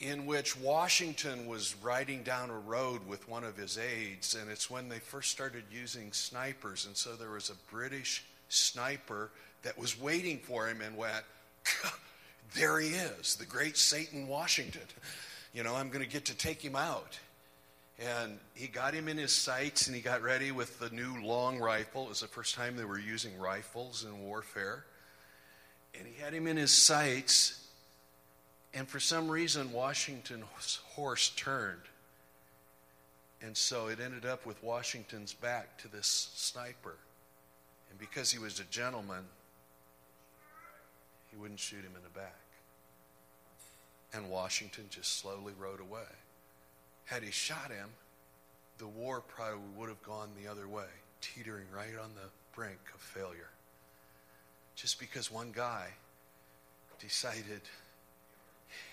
in 0.00 0.26
which 0.26 0.58
Washington 0.58 1.46
was 1.46 1.74
riding 1.82 2.22
down 2.22 2.50
a 2.50 2.58
road 2.58 3.00
with 3.08 3.26
one 3.28 3.42
of 3.42 3.56
his 3.56 3.78
aides, 3.78 4.34
and 4.34 4.50
it's 4.50 4.70
when 4.70 4.88
they 4.90 4.98
first 4.98 5.30
started 5.30 5.64
using 5.72 6.12
snipers. 6.12 6.84
And 6.84 6.96
so 6.96 7.16
there 7.16 7.30
was 7.30 7.48
a 7.48 7.72
British 7.72 8.24
sniper 8.50 9.30
that 9.62 9.78
was 9.78 9.98
waiting 9.98 10.38
for 10.38 10.68
him 10.68 10.82
and 10.82 10.96
went, 10.96 11.24
There 12.54 12.80
he 12.80 12.88
is, 12.88 13.36
the 13.36 13.46
great 13.46 13.76
Satan 13.76 14.26
Washington. 14.26 14.82
You 15.54 15.62
know, 15.62 15.74
I'm 15.74 15.88
going 15.88 16.04
to 16.04 16.10
get 16.10 16.24
to 16.26 16.36
take 16.36 16.60
him 16.60 16.74
out. 16.76 17.18
And 18.00 18.38
he 18.54 18.66
got 18.66 18.92
him 18.92 19.08
in 19.08 19.16
his 19.18 19.32
sights 19.32 19.86
and 19.86 19.94
he 19.94 20.02
got 20.02 20.22
ready 20.22 20.50
with 20.50 20.78
the 20.80 20.90
new 20.90 21.22
long 21.22 21.58
rifle. 21.58 22.04
It 22.04 22.08
was 22.08 22.20
the 22.20 22.26
first 22.26 22.56
time 22.56 22.76
they 22.76 22.84
were 22.84 22.98
using 22.98 23.38
rifles 23.38 24.04
in 24.04 24.26
warfare. 24.26 24.84
And 25.96 26.06
he 26.06 26.20
had 26.20 26.32
him 26.32 26.46
in 26.46 26.56
his 26.56 26.72
sights 26.72 27.59
and 28.72 28.88
for 28.88 29.00
some 29.00 29.28
reason, 29.28 29.72
Washington's 29.72 30.78
horse 30.90 31.30
turned. 31.36 31.82
And 33.42 33.56
so 33.56 33.88
it 33.88 34.00
ended 34.00 34.26
up 34.26 34.46
with 34.46 34.62
Washington's 34.62 35.32
back 35.32 35.78
to 35.78 35.88
this 35.88 36.30
sniper. 36.34 36.96
And 37.90 37.98
because 37.98 38.30
he 38.30 38.38
was 38.38 38.60
a 38.60 38.64
gentleman, 38.64 39.24
he 41.30 41.36
wouldn't 41.36 41.58
shoot 41.58 41.82
him 41.82 41.92
in 41.96 42.02
the 42.02 42.18
back. 42.18 42.36
And 44.12 44.30
Washington 44.30 44.84
just 44.90 45.18
slowly 45.18 45.52
rode 45.58 45.80
away. 45.80 46.08
Had 47.06 47.22
he 47.22 47.30
shot 47.30 47.70
him, 47.70 47.88
the 48.78 48.86
war 48.86 49.22
probably 49.26 49.60
would 49.76 49.88
have 49.88 50.02
gone 50.02 50.28
the 50.40 50.50
other 50.50 50.68
way, 50.68 50.86
teetering 51.20 51.66
right 51.74 51.98
on 52.00 52.10
the 52.14 52.28
brink 52.54 52.78
of 52.94 53.00
failure. 53.00 53.50
Just 54.76 55.00
because 55.00 55.30
one 55.30 55.52
guy 55.54 55.88
decided 56.98 57.62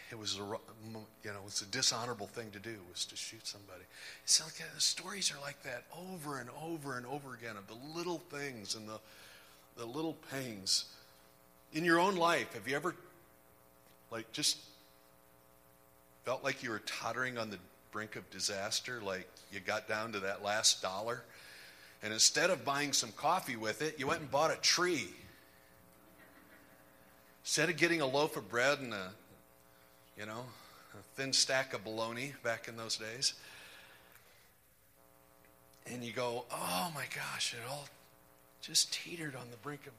it 0.09 0.17
was 0.17 0.37
a 0.37 0.39
you 0.39 1.31
know 1.31 1.41
it's 1.45 1.61
a 1.61 1.65
dishonorable 1.65 2.27
thing 2.27 2.49
to 2.51 2.59
do 2.59 2.75
was 2.91 3.05
to 3.05 3.15
shoot 3.15 3.45
somebody. 3.45 3.83
So 4.25 4.45
like, 4.45 4.61
uh, 4.61 4.73
the 4.73 4.81
stories 4.81 5.31
are 5.31 5.41
like 5.41 5.61
that 5.63 5.83
over 6.11 6.39
and 6.39 6.49
over 6.63 6.97
and 6.97 7.05
over 7.05 7.33
again 7.33 7.57
of 7.57 7.67
the 7.67 7.97
little 7.97 8.19
things 8.29 8.75
and 8.75 8.87
the 8.87 8.99
the 9.77 9.85
little 9.85 10.15
pains 10.31 10.85
in 11.73 11.83
your 11.83 11.99
own 11.99 12.15
life. 12.15 12.53
Have 12.53 12.67
you 12.67 12.75
ever 12.75 12.95
like 14.09 14.31
just 14.31 14.57
felt 16.23 16.43
like 16.43 16.63
you 16.63 16.69
were 16.69 16.81
tottering 16.85 17.37
on 17.37 17.49
the 17.49 17.59
brink 17.91 18.15
of 18.15 18.29
disaster? 18.31 19.01
Like 19.03 19.27
you 19.51 19.59
got 19.59 19.89
down 19.89 20.13
to 20.13 20.19
that 20.21 20.41
last 20.41 20.81
dollar, 20.81 21.23
and 22.01 22.13
instead 22.13 22.49
of 22.49 22.63
buying 22.63 22.93
some 22.93 23.11
coffee 23.11 23.57
with 23.57 23.81
it, 23.81 23.99
you 23.99 24.07
went 24.07 24.21
and 24.21 24.31
bought 24.31 24.51
a 24.51 24.57
tree. 24.57 25.09
Instead 27.43 27.69
of 27.69 27.77
getting 27.77 28.01
a 28.01 28.05
loaf 28.05 28.35
of 28.35 28.49
bread 28.49 28.79
and 28.79 28.93
a 28.93 29.11
you 30.17 30.25
know, 30.25 30.45
a 30.93 31.03
thin 31.15 31.31
stack 31.31 31.73
of 31.73 31.83
bologna 31.83 32.33
back 32.43 32.67
in 32.67 32.75
those 32.75 32.97
days. 32.97 33.33
And 35.85 36.03
you 36.03 36.11
go, 36.11 36.45
oh 36.51 36.91
my 36.93 37.05
gosh, 37.15 37.53
it 37.53 37.69
all 37.69 37.87
just 38.61 38.91
teetered 38.91 39.35
on 39.35 39.49
the 39.51 39.57
brink 39.57 39.87
of 39.87 39.93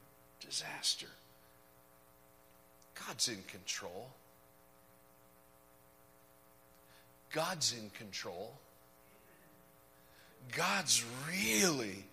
disaster. 0.45 1.07
God's 3.07 3.29
in 3.29 3.41
control. 3.47 4.09
God's 7.31 7.73
in 7.73 7.89
control. 7.91 8.53
God's 10.55 11.03
really, 11.27 12.03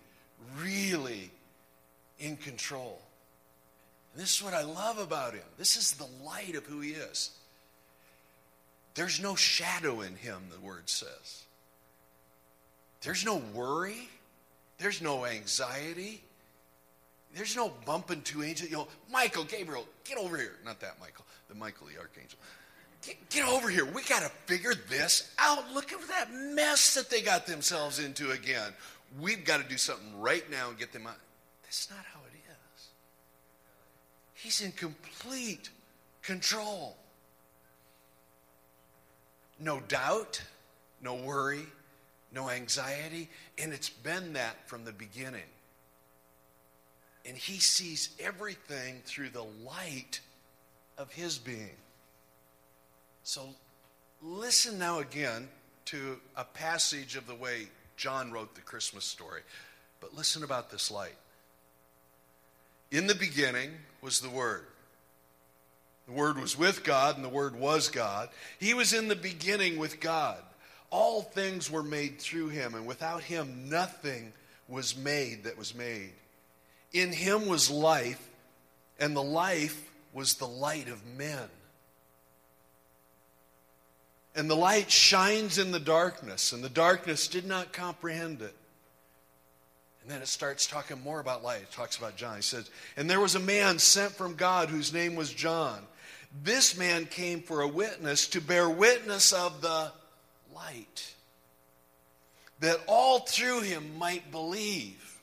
really 0.59 1.31
in 2.19 2.37
control. 2.37 2.99
And 4.13 4.21
this 4.21 4.35
is 4.35 4.43
what 4.43 4.53
I 4.53 4.63
love 4.63 4.97
about 4.97 5.33
him. 5.33 5.43
This 5.57 5.75
is 5.75 5.91
the 5.93 6.07
light 6.23 6.55
of 6.55 6.65
who 6.65 6.79
he 6.79 6.91
is. 6.91 7.31
There's 8.97 9.21
no 9.21 9.35
shadow 9.35 10.01
in 10.01 10.15
him, 10.15 10.41
the 10.51 10.59
word 10.59 10.89
says. 10.89 11.43
There's 13.01 13.23
no 13.23 13.39
worry. 13.53 14.09
There's 14.79 15.03
no 15.03 15.23
anxiety. 15.23 16.23
There's 17.35 17.55
no 17.55 17.71
bumping 17.85 18.23
to 18.23 18.41
angels. 18.41 18.71
You 18.71 18.77
know, 18.77 18.87
Michael, 19.11 19.43
Gabriel, 19.43 19.85
get 20.03 20.17
over 20.17 20.35
here. 20.35 20.55
Not 20.65 20.79
that 20.79 20.99
Michael, 20.99 21.25
the 21.47 21.53
Michael 21.53 21.85
the 21.85 21.99
archangel. 21.99 22.39
Get, 23.05 23.29
get 23.29 23.47
over 23.47 23.69
here. 23.69 23.85
We 23.85 24.01
got 24.01 24.23
to 24.23 24.31
figure 24.47 24.73
this 24.89 25.31
out. 25.37 25.71
Look 25.75 25.93
at 25.93 25.99
that 26.07 26.33
mess 26.33 26.95
that 26.95 27.11
they 27.11 27.21
got 27.21 27.45
themselves 27.45 27.99
into 27.99 28.31
again. 28.31 28.73
We've 29.19 29.45
got 29.45 29.61
to 29.61 29.69
do 29.69 29.77
something 29.77 30.19
right 30.19 30.49
now 30.49 30.69
and 30.69 30.79
get 30.79 30.91
them 30.91 31.05
out. 31.05 31.19
That's 31.61 31.87
not 31.91 32.03
how 32.11 32.21
it 32.21 32.35
is. 32.35 32.87
He's 34.33 34.59
in 34.61 34.71
complete 34.71 35.69
control. 36.23 36.97
No 39.59 39.79
doubt, 39.79 40.41
no 41.01 41.15
worry, 41.15 41.65
no 42.31 42.49
anxiety, 42.49 43.29
and 43.57 43.73
it's 43.73 43.89
been 43.89 44.33
that 44.33 44.67
from 44.67 44.85
the 44.85 44.91
beginning. 44.91 45.41
And 47.25 47.35
he 47.35 47.59
sees 47.59 48.09
everything 48.19 49.01
through 49.05 49.29
the 49.29 49.45
light 49.65 50.21
of 50.97 51.11
his 51.11 51.37
being. 51.37 51.75
So 53.23 53.41
listen 54.21 54.79
now 54.79 54.99
again 54.99 55.49
to 55.85 56.19
a 56.35 56.43
passage 56.43 57.15
of 57.15 57.27
the 57.27 57.35
way 57.35 57.67
John 57.97 58.31
wrote 58.31 58.55
the 58.55 58.61
Christmas 58.61 59.05
story. 59.05 59.41
But 59.99 60.15
listen 60.15 60.43
about 60.43 60.69
this 60.69 60.91
light. 60.91 61.17
In 62.91 63.07
the 63.07 63.15
beginning 63.15 63.71
was 64.01 64.19
the 64.19 64.29
Word 64.29 64.65
the 66.07 66.13
Word 66.13 66.39
was 66.39 66.57
with 66.57 66.83
God, 66.83 67.17
and 67.17 67.25
the 67.25 67.29
Word 67.29 67.55
was 67.55 67.89
God. 67.89 68.29
He 68.59 68.73
was 68.73 68.93
in 68.93 69.09
the 69.09 69.15
beginning 69.15 69.77
with 69.77 69.99
God. 69.99 70.41
All 70.89 71.21
things 71.21 71.69
were 71.69 71.83
made 71.83 72.19
through 72.19 72.47
him, 72.47 72.73
and 72.73 72.87
without 72.87 73.23
him, 73.23 73.69
nothing 73.69 74.31
was 74.69 74.95
made 74.95 75.43
that 75.43 75.57
was 75.57 75.75
made. 75.75 76.13
In 76.93 77.11
him 77.11 77.47
was 77.47 77.69
life, 77.69 78.25
and 78.99 79.15
the 79.15 79.23
life 79.23 79.91
was 80.13 80.35
the 80.35 80.47
light 80.47 80.87
of 80.87 81.05
men. 81.05 81.49
And 84.33 84.49
the 84.49 84.55
light 84.55 84.89
shines 84.89 85.57
in 85.57 85.71
the 85.71 85.79
darkness, 85.79 86.53
and 86.53 86.63
the 86.63 86.69
darkness 86.69 87.27
did 87.27 87.45
not 87.45 87.73
comprehend 87.73 88.41
it. 88.41 88.55
And 90.03 90.11
then 90.11 90.21
it 90.21 90.29
starts 90.29 90.67
talking 90.67 91.01
more 91.01 91.19
about 91.19 91.43
light. 91.43 91.63
It 91.63 91.71
talks 91.73 91.97
about 91.97 92.15
John. 92.15 92.37
He 92.37 92.41
says, 92.41 92.69
And 92.95 93.09
there 93.09 93.19
was 93.19 93.35
a 93.35 93.41
man 93.41 93.77
sent 93.77 94.13
from 94.13 94.35
God 94.35 94.69
whose 94.69 94.93
name 94.93 95.17
was 95.17 95.33
John. 95.33 95.81
This 96.43 96.77
man 96.77 97.05
came 97.05 97.41
for 97.41 97.61
a 97.61 97.67
witness 97.67 98.27
to 98.29 98.41
bear 98.41 98.69
witness 98.69 99.33
of 99.33 99.61
the 99.61 99.91
light, 100.53 101.13
that 102.59 102.79
all 102.87 103.19
through 103.19 103.61
him 103.61 103.97
might 103.97 104.31
believe. 104.31 105.19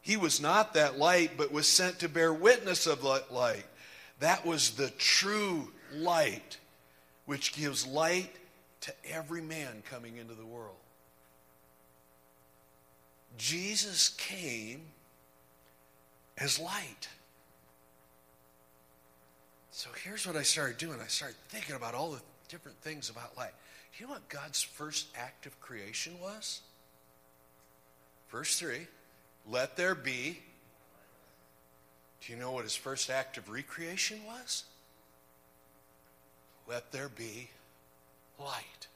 He 0.00 0.16
was 0.16 0.40
not 0.40 0.74
that 0.74 0.98
light, 0.98 1.32
but 1.36 1.50
was 1.50 1.66
sent 1.66 2.00
to 2.00 2.08
bear 2.08 2.32
witness 2.32 2.86
of 2.86 3.02
that 3.02 3.32
light. 3.32 3.64
That 4.20 4.44
was 4.44 4.72
the 4.72 4.90
true 4.90 5.72
light, 5.92 6.58
which 7.24 7.54
gives 7.54 7.86
light 7.86 8.34
to 8.82 8.92
every 9.04 9.40
man 9.40 9.82
coming 9.90 10.18
into 10.18 10.34
the 10.34 10.44
world. 10.44 10.76
Jesus 13.38 14.10
came 14.10 14.82
as 16.36 16.58
light. 16.58 17.08
So 19.76 19.90
here's 20.04 20.24
what 20.24 20.36
I 20.36 20.42
started 20.42 20.78
doing. 20.78 21.00
I 21.02 21.08
started 21.08 21.36
thinking 21.48 21.74
about 21.74 21.94
all 21.94 22.12
the 22.12 22.20
different 22.48 22.80
things 22.82 23.10
about 23.10 23.36
light. 23.36 23.50
You 23.98 24.06
know 24.06 24.12
what 24.12 24.28
God's 24.28 24.62
first 24.62 25.08
act 25.18 25.46
of 25.46 25.60
creation 25.60 26.12
was? 26.22 26.60
Verse 28.30 28.56
3 28.56 28.86
Let 29.50 29.76
there 29.76 29.96
be. 29.96 30.38
Do 32.20 32.32
you 32.32 32.38
know 32.38 32.52
what 32.52 32.62
his 32.62 32.76
first 32.76 33.10
act 33.10 33.36
of 33.36 33.50
recreation 33.50 34.20
was? 34.24 34.62
Let 36.68 36.92
there 36.92 37.08
be 37.08 37.50
light. 38.38 38.86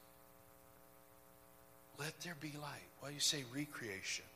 let 1.99 2.21
there 2.21 2.37
be 2.41 2.53
light. 2.63 2.87
Why 3.01 3.09
do 3.09 3.15
you 3.15 3.21
say 3.21 3.43
recreation? 3.53 4.27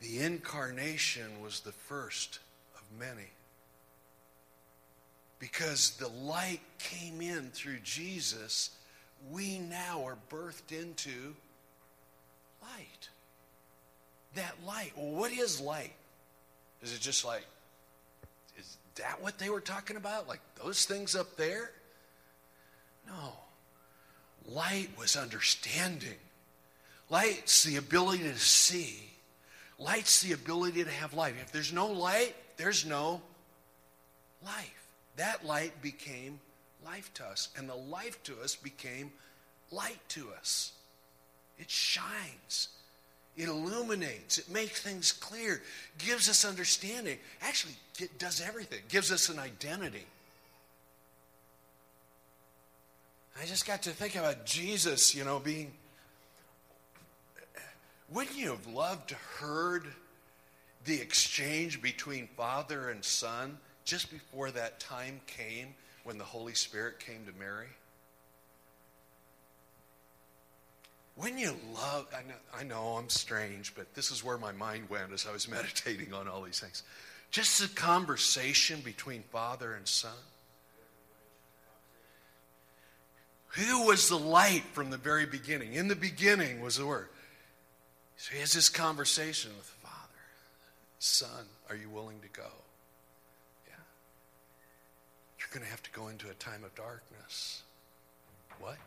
The 0.00 0.20
incarnation 0.20 1.42
was 1.42 1.58
the 1.58 1.72
first 1.72 2.38
of 2.76 2.82
many. 2.96 3.30
Because 5.42 5.96
the 5.96 6.06
light 6.06 6.60
came 6.78 7.20
in 7.20 7.50
through 7.50 7.80
Jesus, 7.82 8.70
we 9.28 9.58
now 9.58 10.04
are 10.06 10.16
birthed 10.30 10.70
into 10.70 11.34
light. 12.62 13.08
That 14.36 14.54
light. 14.64 14.92
Well, 14.96 15.10
what 15.10 15.32
is 15.32 15.60
light? 15.60 15.94
Is 16.80 16.94
it 16.94 17.00
just 17.00 17.24
like, 17.24 17.44
is 18.56 18.76
that 18.94 19.20
what 19.20 19.40
they 19.40 19.50
were 19.50 19.60
talking 19.60 19.96
about? 19.96 20.28
Like 20.28 20.38
those 20.62 20.84
things 20.84 21.16
up 21.16 21.36
there? 21.36 21.72
No. 23.08 23.32
Light 24.46 24.90
was 24.96 25.16
understanding. 25.16 26.20
Light's 27.10 27.64
the 27.64 27.78
ability 27.78 28.22
to 28.22 28.38
see. 28.38 29.10
Light's 29.76 30.22
the 30.22 30.34
ability 30.34 30.84
to 30.84 30.90
have 30.90 31.14
life. 31.14 31.34
If 31.42 31.50
there's 31.50 31.72
no 31.72 31.88
light, 31.88 32.36
there's 32.58 32.86
no 32.86 33.20
life. 34.44 34.81
That 35.16 35.44
light 35.44 35.80
became 35.82 36.40
life 36.84 37.12
to 37.14 37.24
us. 37.24 37.48
And 37.56 37.68
the 37.68 37.74
life 37.74 38.22
to 38.24 38.40
us 38.42 38.56
became 38.56 39.12
light 39.70 40.00
to 40.08 40.28
us. 40.38 40.72
It 41.58 41.70
shines. 41.70 42.68
It 43.36 43.48
illuminates. 43.48 44.38
It 44.38 44.50
makes 44.50 44.80
things 44.82 45.12
clear. 45.12 45.62
Gives 45.98 46.28
us 46.28 46.44
understanding. 46.44 47.18
Actually, 47.40 47.74
it 47.98 48.18
does 48.18 48.40
everything. 48.40 48.80
Gives 48.88 49.10
us 49.10 49.28
an 49.28 49.38
identity. 49.38 50.06
I 53.40 53.46
just 53.46 53.66
got 53.66 53.82
to 53.82 53.90
think 53.90 54.14
about 54.14 54.44
Jesus, 54.44 55.14
you 55.14 55.24
know, 55.24 55.38
being. 55.38 55.72
Wouldn't 58.10 58.36
you 58.36 58.50
have 58.50 58.66
loved 58.66 59.08
to 59.08 59.14
heard 59.14 59.86
the 60.84 61.00
exchange 61.00 61.80
between 61.80 62.28
Father 62.36 62.90
and 62.90 63.02
Son 63.02 63.56
just 63.84 64.10
before 64.10 64.50
that 64.50 64.80
time 64.80 65.20
came 65.26 65.74
when 66.04 66.18
the 66.18 66.24
Holy 66.24 66.54
Spirit 66.54 67.00
came 67.00 67.24
to 67.26 67.32
Mary? 67.38 67.68
When 71.14 71.36
you 71.36 71.54
love, 71.74 72.06
I 72.16 72.22
know, 72.22 72.34
I 72.58 72.62
know 72.64 72.96
I'm 72.96 73.08
strange, 73.08 73.74
but 73.74 73.94
this 73.94 74.10
is 74.10 74.24
where 74.24 74.38
my 74.38 74.52
mind 74.52 74.88
went 74.88 75.12
as 75.12 75.26
I 75.26 75.32
was 75.32 75.48
meditating 75.50 76.12
on 76.14 76.28
all 76.28 76.42
these 76.42 76.60
things. 76.60 76.82
Just 77.30 77.60
the 77.60 77.68
conversation 77.68 78.80
between 78.80 79.22
Father 79.30 79.74
and 79.74 79.86
Son. 79.86 80.12
Who 83.48 83.86
was 83.86 84.08
the 84.08 84.18
light 84.18 84.64
from 84.72 84.90
the 84.90 84.96
very 84.96 85.26
beginning? 85.26 85.74
In 85.74 85.88
the 85.88 85.96
beginning 85.96 86.62
was 86.62 86.76
the 86.76 86.86
Word. 86.86 87.08
So 88.16 88.34
he 88.34 88.40
has 88.40 88.52
this 88.52 88.68
conversation 88.68 89.50
with 89.56 89.66
the 89.66 89.86
Father. 89.86 89.96
Son, 90.98 91.46
are 91.68 91.76
you 91.76 91.90
willing 91.90 92.20
to 92.20 92.28
go? 92.28 92.48
You're 95.52 95.60
going 95.60 95.66
to 95.66 95.70
have 95.70 95.82
to 95.82 95.90
go 95.90 96.08
into 96.08 96.30
a 96.30 96.34
time 96.34 96.64
of 96.64 96.74
darkness. 96.74 97.62
What? 98.58 98.78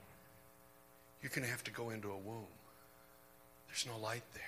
You're 1.21 1.29
going 1.29 1.43
to 1.43 1.51
have 1.51 1.63
to 1.65 1.71
go 1.71 1.91
into 1.91 2.09
a 2.09 2.17
womb. 2.17 2.47
There's 3.67 3.85
no 3.85 4.03
light 4.03 4.23
there. 4.33 4.43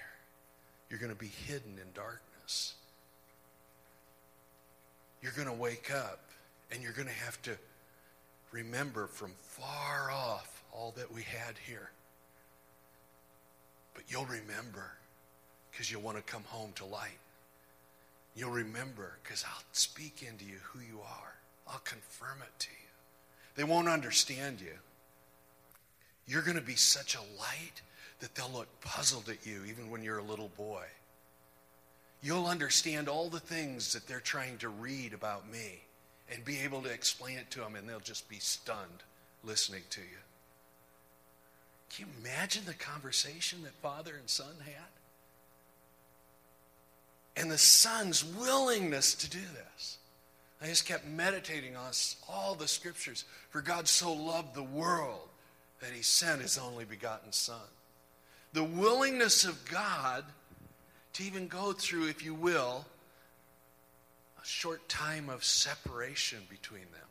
You're 0.89 0.97
going 0.97 1.11
to 1.11 1.19
be 1.19 1.27
hidden 1.27 1.73
in 1.73 1.85
darkness. 1.93 2.73
You're 5.21 5.33
going 5.33 5.47
to 5.47 5.53
wake 5.53 5.91
up 5.93 6.21
and 6.71 6.81
you're 6.81 6.93
going 6.93 7.07
to 7.07 7.13
have 7.13 7.39
to 7.43 7.51
remember 8.51 9.05
from 9.05 9.33
far 9.37 10.09
off 10.09 10.63
all 10.73 10.95
that 10.97 11.13
we 11.13 11.21
had 11.21 11.53
here. 11.67 11.91
But 13.93 14.05
you'll 14.07 14.25
remember 14.25 14.91
because 15.69 15.91
you'll 15.91 16.01
want 16.01 16.17
to 16.17 16.23
come 16.23 16.45
home 16.47 16.71
to 16.77 16.85
light. 16.85 17.19
You'll 18.35 18.49
remember 18.49 19.19
because 19.21 19.45
I'll 19.47 19.63
speak 19.71 20.25
into 20.27 20.45
you 20.45 20.57
who 20.63 20.79
you 20.79 20.99
are. 21.01 21.36
I'll 21.69 21.79
confirm 21.79 22.41
it 22.41 22.59
to 22.59 22.69
you. 22.69 22.87
They 23.55 23.63
won't 23.63 23.87
understand 23.87 24.61
you. 24.61 24.73
You're 26.27 26.41
going 26.41 26.57
to 26.57 26.63
be 26.63 26.75
such 26.75 27.15
a 27.15 27.39
light 27.39 27.81
that 28.19 28.35
they'll 28.35 28.51
look 28.53 28.81
puzzled 28.81 29.29
at 29.29 29.45
you 29.45 29.63
even 29.67 29.89
when 29.89 30.03
you're 30.03 30.19
a 30.19 30.23
little 30.23 30.51
boy. 30.57 30.83
You'll 32.21 32.47
understand 32.47 33.07
all 33.07 33.29
the 33.29 33.39
things 33.39 33.93
that 33.93 34.07
they're 34.07 34.19
trying 34.19 34.57
to 34.59 34.69
read 34.69 35.13
about 35.13 35.49
me 35.51 35.81
and 36.31 36.43
be 36.43 36.59
able 36.59 36.81
to 36.81 36.89
explain 36.89 37.37
it 37.37 37.49
to 37.51 37.59
them, 37.59 37.75
and 37.75 37.87
they'll 37.87 37.99
just 37.99 38.27
be 38.27 38.39
stunned 38.39 39.03
listening 39.43 39.83
to 39.91 40.01
you. 40.01 40.17
Can 41.89 42.07
you 42.07 42.13
imagine 42.21 42.63
the 42.65 42.73
conversation 42.73 43.63
that 43.63 43.73
father 43.81 44.15
and 44.19 44.29
son 44.29 44.55
had? 44.65 44.73
And 47.41 47.51
the 47.51 47.57
son's 47.57 48.25
willingness 48.25 49.13
to 49.15 49.29
do 49.29 49.39
this. 49.39 49.97
I 50.61 50.65
just 50.65 50.85
kept 50.85 51.05
meditating 51.07 51.75
on 51.75 51.91
all 52.27 52.55
the 52.55 52.67
scriptures. 52.67 53.25
For 53.49 53.61
God 53.61 53.87
so 53.87 54.11
loved 54.11 54.55
the 54.55 54.63
world 54.63 55.29
that 55.81 55.91
he 55.91 56.01
sent 56.01 56.41
his 56.41 56.57
only 56.57 56.85
begotten 56.85 57.31
Son. 57.31 57.59
The 58.53 58.63
willingness 58.63 59.45
of 59.45 59.63
God 59.65 60.23
to 61.13 61.23
even 61.23 61.47
go 61.47 61.73
through, 61.73 62.07
if 62.07 62.23
you 62.23 62.33
will, 62.33 62.85
a 64.41 64.45
short 64.45 64.87
time 64.89 65.29
of 65.29 65.43
separation 65.43 66.39
between 66.49 66.81
them, 66.91 67.07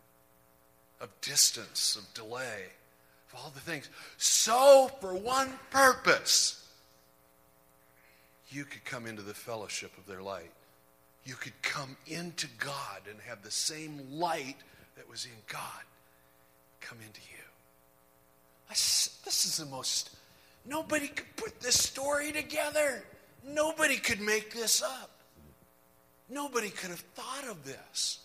of 1.00 1.08
distance, 1.20 1.96
of 1.96 2.12
delay, 2.14 2.64
of 3.28 3.38
all 3.38 3.50
the 3.50 3.60
things. 3.60 3.88
So, 4.16 4.90
for 5.00 5.14
one 5.14 5.50
purpose, 5.70 6.68
you 8.48 8.64
could 8.64 8.84
come 8.84 9.06
into 9.06 9.22
the 9.22 9.34
fellowship 9.34 9.96
of 9.98 10.06
their 10.06 10.22
light. 10.22 10.52
You 11.26 11.34
could 11.34 11.60
come 11.60 11.96
into 12.06 12.46
God 12.58 13.02
and 13.10 13.18
have 13.26 13.42
the 13.42 13.50
same 13.50 14.00
light 14.12 14.56
that 14.96 15.10
was 15.10 15.26
in 15.26 15.32
God 15.48 15.60
come 16.80 16.98
into 17.04 17.20
you. 17.20 17.42
This 18.68 19.44
is 19.44 19.56
the 19.56 19.66
most, 19.66 20.16
nobody 20.64 21.08
could 21.08 21.36
put 21.36 21.60
this 21.60 21.78
story 21.78 22.30
together. 22.32 23.02
Nobody 23.44 23.96
could 23.96 24.20
make 24.20 24.54
this 24.54 24.82
up. 24.82 25.10
Nobody 26.28 26.70
could 26.70 26.90
have 26.90 27.04
thought 27.14 27.48
of 27.48 27.64
this. 27.64 28.20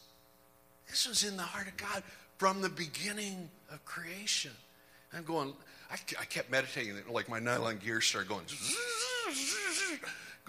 This 0.88 1.08
was 1.08 1.24
in 1.24 1.38
the 1.38 1.44
heart 1.44 1.68
of 1.68 1.78
God 1.78 2.04
from 2.38 2.62
the 2.62 2.70
beginning 2.70 3.50
of 3.72 3.84
creation. 3.86 4.52
I'm 5.14 5.24
going, 5.24 5.54
I, 5.92 5.96
I 6.20 6.26
kept 6.26 6.52
meditating, 6.52 6.96
like 7.10 7.30
my 7.30 7.40
nylon 7.40 7.78
gear 7.78 8.02
started 8.02 8.30
going, 8.30 8.46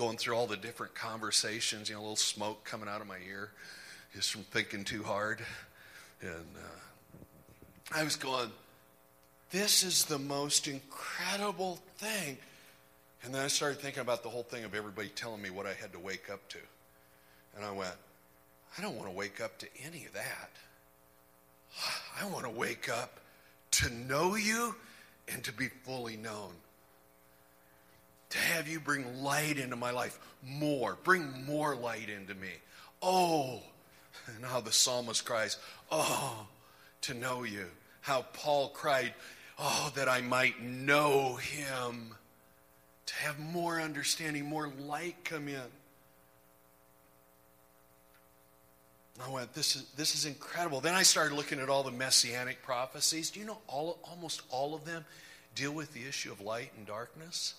going 0.03 0.17
through 0.17 0.35
all 0.35 0.49
the 0.49 0.57
different 0.57 0.93
conversations, 0.97 1.88
you 1.88 1.95
know, 1.95 2.01
a 2.01 2.03
little 2.03 2.17
smoke 2.17 2.65
coming 2.65 2.88
out 2.88 3.01
of 3.01 3.07
my 3.07 3.19
ear 3.29 3.51
just 4.12 4.33
from 4.33 4.43
thinking 4.43 4.83
too 4.83 5.05
hard. 5.05 5.38
And 6.21 6.57
uh, 6.57 7.19
I 7.95 8.03
was 8.03 8.17
going, 8.17 8.51
this 9.53 9.85
is 9.85 10.07
the 10.07 10.19
most 10.19 10.67
incredible 10.67 11.79
thing. 11.99 12.37
And 13.23 13.33
then 13.33 13.45
I 13.45 13.47
started 13.47 13.79
thinking 13.79 14.01
about 14.01 14.25
the 14.25 14.29
whole 14.29 14.43
thing 14.43 14.65
of 14.65 14.75
everybody 14.75 15.09
telling 15.09 15.41
me 15.41 15.51
what 15.51 15.67
I 15.67 15.73
had 15.73 15.93
to 15.93 16.01
wake 16.01 16.29
up 16.33 16.49
to. 16.49 16.59
And 17.55 17.65
I 17.65 17.71
went, 17.71 17.95
I 18.77 18.83
don't 18.83 18.97
want 18.97 19.09
to 19.09 19.17
wake 19.17 19.41
up 19.41 19.57
to 19.59 19.69
any 19.87 20.05
of 20.07 20.15
that. 20.15 20.51
I 22.21 22.27
want 22.27 22.43
to 22.45 22.51
wake 22.51 22.88
up 22.88 23.21
to 23.71 23.88
know 23.88 24.35
you 24.35 24.75
and 25.33 25.45
to 25.45 25.53
be 25.53 25.69
fully 25.69 26.17
known. 26.17 26.55
To 28.33 28.38
have 28.38 28.66
you 28.66 28.81
bring 28.81 29.23
light 29.23 29.59
into 29.59 29.77
my 29.77 29.90
life 29.90 30.18
more, 30.42 30.97
bring 31.05 31.45
more 31.45 31.77
light 31.77 32.09
into 32.09 32.35
me. 32.35 32.49
Oh, 33.03 33.61
and 34.27 34.42
how 34.42 34.62
the 34.62 34.73
psalmist 34.73 35.27
cries, 35.27 35.59
Oh, 35.90 36.47
to 37.03 37.12
know 37.12 37.42
you. 37.42 37.66
How 38.01 38.23
Paul 38.33 38.71
cried, 38.71 39.12
Oh, 39.59 39.92
that 39.97 40.09
I 40.09 40.23
might 40.23 40.62
know 40.62 41.37
him, 41.37 42.14
to 43.05 43.14
have 43.16 43.38
more 43.38 43.79
understanding, 43.79 44.47
more 44.47 44.73
light 44.81 45.16
come 45.25 45.47
in. 45.47 45.61
I 49.23 49.31
went, 49.31 49.53
this 49.53 49.77
is, 49.77 49.85
this 49.95 50.14
is 50.14 50.25
incredible. 50.25 50.81
Then 50.81 50.95
I 50.95 51.03
started 51.03 51.35
looking 51.35 51.61
at 51.61 51.68
all 51.68 51.83
the 51.83 51.90
messianic 51.90 52.62
prophecies. 52.62 53.29
Do 53.31 53.40
you 53.40 53.47
know 53.47 53.59
all, 53.68 53.99
almost 54.05 54.40
all 54.49 54.75
of 54.75 54.87
them 54.87 55.05
deal 55.55 55.73
with 55.73 55.92
the 55.92 56.09
issue 56.09 56.33
of 56.33 56.40
light 56.40 56.73
and 56.79 56.87
darkness? 56.87 57.57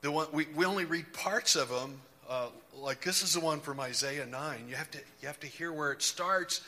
The 0.00 0.10
one, 0.10 0.28
we, 0.32 0.46
we 0.54 0.64
only 0.64 0.84
read 0.84 1.12
parts 1.12 1.56
of 1.56 1.68
them. 1.68 2.00
Uh, 2.28 2.48
like 2.76 3.02
this 3.02 3.22
is 3.22 3.34
the 3.34 3.40
one 3.40 3.60
from 3.60 3.80
Isaiah 3.80 4.26
9. 4.26 4.64
You 4.68 4.76
have, 4.76 4.90
to, 4.92 4.98
you 5.20 5.26
have 5.26 5.40
to 5.40 5.46
hear 5.46 5.72
where 5.72 5.92
it 5.92 6.02
starts 6.02 6.60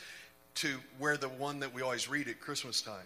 to 0.55 0.79
where 0.99 1.17
the 1.17 1.29
one 1.29 1.59
that 1.61 1.73
we 1.73 1.81
always 1.81 2.09
read 2.09 2.27
at 2.27 2.41
Christmas 2.41 2.81
time. 2.81 3.05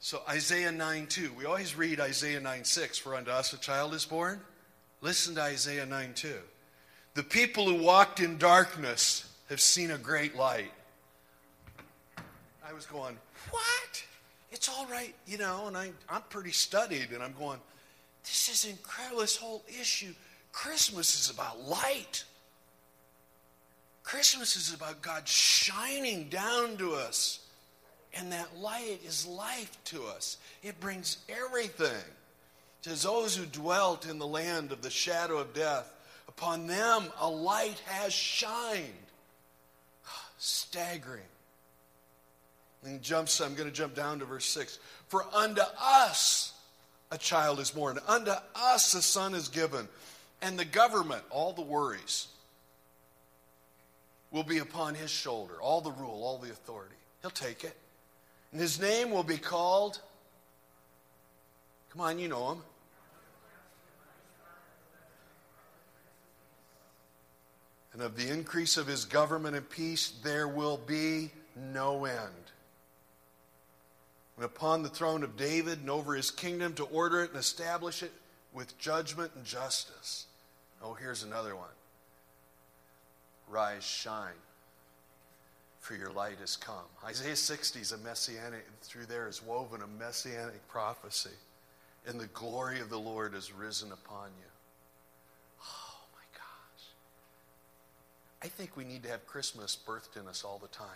So 0.00 0.22
Isaiah 0.28 0.72
9 0.72 1.06
2. 1.06 1.32
We 1.38 1.44
always 1.44 1.76
read 1.76 2.00
Isaiah 2.00 2.40
9 2.40 2.64
6. 2.64 2.98
For 2.98 3.14
unto 3.14 3.30
us 3.30 3.52
a 3.52 3.58
child 3.58 3.94
is 3.94 4.04
born. 4.04 4.40
Listen 5.00 5.34
to 5.36 5.42
Isaiah 5.42 5.86
9 5.86 6.12
2. 6.14 6.34
The 7.14 7.22
people 7.22 7.66
who 7.66 7.82
walked 7.82 8.20
in 8.20 8.38
darkness 8.38 9.30
have 9.48 9.60
seen 9.60 9.90
a 9.90 9.98
great 9.98 10.36
light. 10.36 10.72
I 12.68 12.72
was 12.72 12.86
going, 12.86 13.16
What? 13.50 14.04
it's 14.50 14.68
all 14.68 14.86
right, 14.86 15.14
you 15.26 15.38
know, 15.38 15.66
and 15.66 15.76
I, 15.76 15.90
I'm 16.08 16.22
pretty 16.30 16.50
studied, 16.50 17.10
and 17.12 17.22
I'm 17.22 17.34
going, 17.38 17.58
this 18.26 18.48
is 18.48 18.70
incredible. 18.70 19.20
This 19.20 19.36
whole 19.36 19.62
issue. 19.68 20.12
Christmas 20.52 21.14
is 21.20 21.30
about 21.30 21.60
light. 21.60 22.24
Christmas 24.02 24.56
is 24.56 24.74
about 24.74 25.00
God 25.00 25.26
shining 25.28 26.28
down 26.28 26.76
to 26.78 26.94
us. 26.94 27.40
And 28.14 28.32
that 28.32 28.58
light 28.58 29.00
is 29.04 29.26
life 29.26 29.76
to 29.86 30.04
us. 30.04 30.38
It 30.62 30.80
brings 30.80 31.18
everything. 31.28 32.04
To 32.82 32.90
those 33.02 33.36
who 33.36 33.46
dwelt 33.46 34.08
in 34.08 34.18
the 34.18 34.26
land 34.26 34.72
of 34.72 34.82
the 34.82 34.90
shadow 34.90 35.38
of 35.38 35.52
death, 35.54 35.92
upon 36.28 36.66
them 36.66 37.04
a 37.20 37.28
light 37.28 37.80
has 37.86 38.12
shined. 38.12 38.84
Staggering. 40.38 41.22
And 42.84 43.02
jumps, 43.02 43.40
I'm 43.40 43.54
going 43.54 43.68
to 43.68 43.74
jump 43.74 43.94
down 43.94 44.18
to 44.20 44.24
verse 44.24 44.46
6. 44.46 44.78
For 45.08 45.24
unto 45.34 45.62
us 45.80 46.52
a 47.10 47.18
child 47.18 47.60
is 47.60 47.70
born, 47.70 47.98
unto 48.06 48.32
us 48.54 48.94
a 48.94 49.02
son 49.02 49.34
is 49.34 49.48
given, 49.48 49.88
and 50.42 50.58
the 50.58 50.64
government, 50.64 51.22
all 51.30 51.52
the 51.52 51.62
worries, 51.62 52.28
will 54.30 54.42
be 54.42 54.58
upon 54.58 54.94
his 54.94 55.10
shoulder, 55.10 55.54
all 55.60 55.80
the 55.80 55.92
rule, 55.92 56.22
all 56.24 56.38
the 56.38 56.50
authority. 56.50 56.94
He'll 57.22 57.30
take 57.30 57.64
it. 57.64 57.76
And 58.52 58.60
his 58.60 58.80
name 58.80 59.10
will 59.10 59.22
be 59.22 59.38
called, 59.38 60.00
come 61.90 62.00
on, 62.02 62.18
you 62.18 62.28
know 62.28 62.52
him. 62.52 62.62
And 67.92 68.02
of 68.02 68.16
the 68.16 68.28
increase 68.28 68.76
of 68.76 68.86
his 68.86 69.06
government 69.06 69.56
and 69.56 69.68
peace, 69.70 70.12
there 70.22 70.46
will 70.46 70.76
be 70.76 71.30
no 71.56 72.04
end. 72.04 72.52
And 74.36 74.44
upon 74.44 74.82
the 74.82 74.88
throne 74.88 75.22
of 75.22 75.36
David 75.36 75.80
and 75.80 75.90
over 75.90 76.14
his 76.14 76.30
kingdom 76.30 76.74
to 76.74 76.84
order 76.84 77.22
it 77.22 77.30
and 77.30 77.38
establish 77.38 78.02
it 78.02 78.12
with 78.52 78.78
judgment 78.78 79.32
and 79.34 79.44
justice. 79.44 80.26
Oh, 80.82 80.94
here's 80.94 81.22
another 81.22 81.56
one. 81.56 81.68
Rise, 83.48 83.84
shine, 83.84 84.28
for 85.80 85.94
your 85.94 86.10
light 86.10 86.38
has 86.40 86.56
come. 86.56 86.84
Isaiah 87.04 87.36
60 87.36 87.80
is 87.80 87.92
a 87.92 87.98
messianic, 87.98 88.66
through 88.82 89.06
there 89.06 89.28
is 89.28 89.42
woven 89.42 89.80
a 89.82 89.86
messianic 90.02 90.66
prophecy. 90.68 91.30
And 92.06 92.20
the 92.20 92.26
glory 92.28 92.80
of 92.80 92.90
the 92.90 92.98
Lord 92.98 93.34
has 93.34 93.52
risen 93.52 93.90
upon 93.90 94.28
you. 94.38 94.50
Oh 95.62 95.98
my 96.12 96.38
gosh. 96.38 96.84
I 98.42 98.48
think 98.48 98.76
we 98.76 98.84
need 98.84 99.02
to 99.04 99.08
have 99.10 99.26
Christmas 99.26 99.76
birthed 99.86 100.20
in 100.20 100.28
us 100.28 100.44
all 100.44 100.58
the 100.58 100.68
time. 100.68 100.86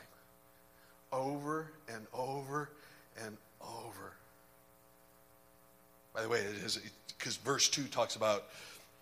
Over 1.12 1.72
and 1.88 2.06
over 2.12 2.70
and 3.24 3.36
over. 3.60 4.12
By 6.14 6.22
the 6.22 6.28
way, 6.28 6.40
it 6.40 6.56
is 6.64 6.80
because 7.16 7.36
verse 7.36 7.68
2 7.68 7.84
talks 7.84 8.16
about, 8.16 8.44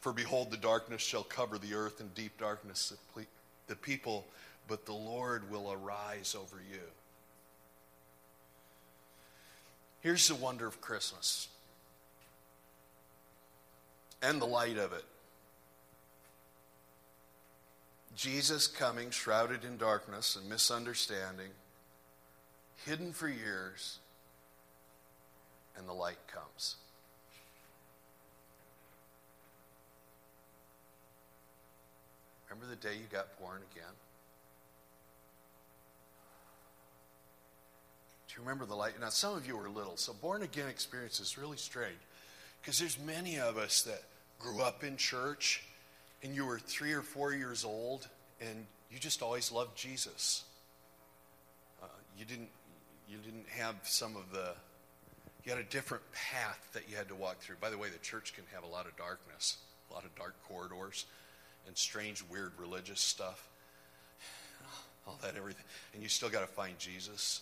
For 0.00 0.12
behold, 0.12 0.50
the 0.50 0.56
darkness 0.56 1.02
shall 1.02 1.22
cover 1.22 1.58
the 1.58 1.74
earth, 1.74 2.00
and 2.00 2.14
deep 2.14 2.38
darkness 2.38 2.92
the 3.66 3.76
people 3.76 4.26
but 4.68 4.84
the 4.84 4.92
Lord 4.92 5.50
will 5.50 5.72
arise 5.72 6.36
over 6.38 6.56
you. 6.70 6.80
Here's 10.00 10.28
the 10.28 10.34
wonder 10.34 10.66
of 10.66 10.80
Christmas 10.80 11.48
and 14.22 14.40
the 14.40 14.46
light 14.46 14.76
of 14.76 14.92
it. 14.92 15.04
Jesus 18.14 18.66
coming 18.66 19.10
shrouded 19.10 19.64
in 19.64 19.76
darkness 19.76 20.36
and 20.36 20.48
misunderstanding, 20.48 21.50
hidden 22.84 23.12
for 23.12 23.28
years, 23.28 23.98
and 25.76 25.88
the 25.88 25.92
light 25.92 26.18
comes. 26.32 26.76
Remember 32.50 32.74
the 32.74 32.88
day 32.88 32.94
you 32.94 33.06
got 33.12 33.38
born 33.38 33.60
again? 33.72 33.92
Do 38.28 38.34
you 38.34 38.40
remember 38.40 38.64
the 38.64 38.74
light? 38.74 38.98
Now, 39.00 39.10
some 39.10 39.36
of 39.36 39.46
you 39.46 39.56
were 39.56 39.68
little, 39.68 39.96
so 39.96 40.12
born 40.12 40.42
again 40.42 40.68
experience 40.68 41.20
is 41.20 41.38
really 41.38 41.56
strange 41.56 41.98
because 42.60 42.78
there's 42.78 42.98
many 42.98 43.38
of 43.38 43.56
us 43.56 43.82
that 43.82 44.02
grew 44.38 44.62
up 44.62 44.84
in 44.84 44.96
church 44.96 45.64
and 46.22 46.34
you 46.34 46.46
were 46.46 46.58
three 46.58 46.92
or 46.92 47.02
four 47.02 47.32
years 47.32 47.64
old 47.64 48.08
and 48.40 48.66
you 48.90 48.98
just 48.98 49.22
always 49.22 49.52
loved 49.52 49.76
Jesus. 49.76 50.44
Uh, 51.82 51.86
you 52.18 52.24
didn't 52.24 52.48
you 53.08 53.18
didn't 53.18 53.48
have 53.48 53.76
some 53.82 54.16
of 54.16 54.30
the 54.32 54.52
you 55.44 55.52
had 55.52 55.60
a 55.60 55.70
different 55.70 56.02
path 56.12 56.68
that 56.74 56.90
you 56.90 56.96
had 56.96 57.08
to 57.08 57.14
walk 57.14 57.38
through. 57.38 57.56
By 57.60 57.70
the 57.70 57.78
way, 57.78 57.88
the 57.88 57.98
church 57.98 58.34
can 58.34 58.44
have 58.52 58.64
a 58.64 58.66
lot 58.66 58.86
of 58.86 58.96
darkness, 58.96 59.56
a 59.90 59.94
lot 59.94 60.04
of 60.04 60.14
dark 60.14 60.34
corridors, 60.46 61.06
and 61.66 61.76
strange, 61.76 62.22
weird 62.30 62.52
religious 62.58 63.00
stuff. 63.00 63.48
All 65.06 65.18
that, 65.22 65.36
everything. 65.36 65.64
And 65.94 66.02
you 66.02 66.08
still 66.10 66.28
got 66.28 66.40
to 66.40 66.46
find 66.46 66.78
Jesus 66.78 67.40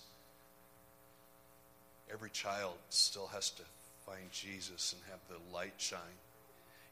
every 2.12 2.30
child 2.30 2.74
still 2.88 3.26
has 3.28 3.50
to 3.50 3.62
find 4.04 4.30
Jesus 4.30 4.94
and 4.94 5.02
have 5.10 5.20
the 5.28 5.54
light 5.54 5.74
shine. 5.78 6.00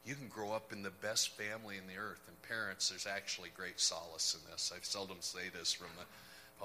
You 0.04 0.14
can 0.14 0.28
grow 0.28 0.52
up 0.52 0.72
in 0.72 0.82
the 0.82 0.90
best 0.90 1.30
family 1.30 1.76
in 1.78 1.86
the 1.86 2.00
earth, 2.00 2.20
and 2.28 2.42
parents, 2.42 2.90
there's 2.90 3.06
actually 3.06 3.50
great 3.56 3.80
solace 3.80 4.34
in 4.34 4.50
this. 4.50 4.72
I 4.74 4.78
seldom 4.82 5.16
say 5.20 5.48
this 5.56 5.72
from 5.72 5.88
the 5.96 6.04